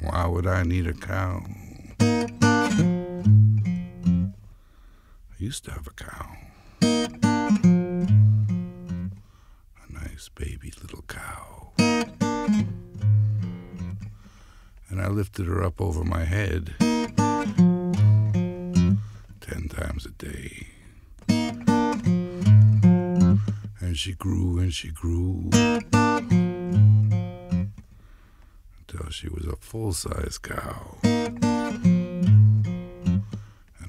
Why 0.00 0.26
would 0.26 0.48
I 0.48 0.64
need 0.64 0.88
a 0.88 0.94
cow? 0.94 1.44
I 5.30 5.38
used 5.38 5.64
to 5.66 5.70
have 5.70 5.86
a 5.86 5.92
cow. 5.92 6.29
Lifted 15.10 15.46
her 15.46 15.62
up 15.62 15.80
over 15.80 16.04
my 16.04 16.24
head 16.24 16.74
ten 19.40 19.68
times 19.68 20.06
a 20.06 20.10
day. 20.10 20.68
And 23.80 23.96
she 23.96 24.12
grew 24.14 24.58
and 24.58 24.72
she 24.72 24.90
grew 24.90 25.50
until 28.88 29.10
she 29.10 29.28
was 29.28 29.46
a 29.46 29.56
full 29.56 29.92
size 29.92 30.38
cow. 30.38 30.98
And 31.02 31.64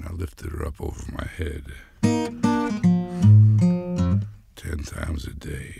I 0.03 0.11
lifted 0.13 0.51
her 0.51 0.65
up 0.65 0.81
over 0.81 1.03
my 1.11 1.27
head 1.37 1.65
ten 4.55 4.83
times 4.83 5.27
a 5.27 5.33
day. 5.33 5.75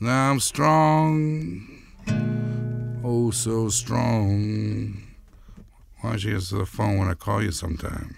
Now 0.00 0.30
I'm 0.30 0.40
strong, 0.40 1.71
oh 3.12 3.30
so 3.30 3.68
strong. 3.68 5.02
Why 6.00 6.10
don't 6.10 6.24
you 6.24 6.34
answer 6.34 6.58
the 6.58 6.66
phone 6.66 6.96
when 6.98 7.08
I 7.08 7.14
call 7.14 7.42
you 7.42 7.52
sometime? 7.52 8.16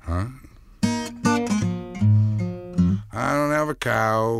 Huh? 0.00 0.26
I 3.12 3.32
don't 3.36 3.52
have 3.52 3.68
a 3.68 3.74
cow. 3.76 4.32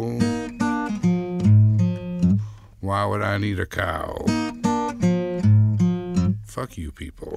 Why 2.80 3.04
would 3.04 3.22
I 3.22 3.38
need 3.38 3.60
a 3.60 3.66
cow? 3.66 4.16
Fuck 6.44 6.76
you 6.76 6.90
people. 6.90 7.36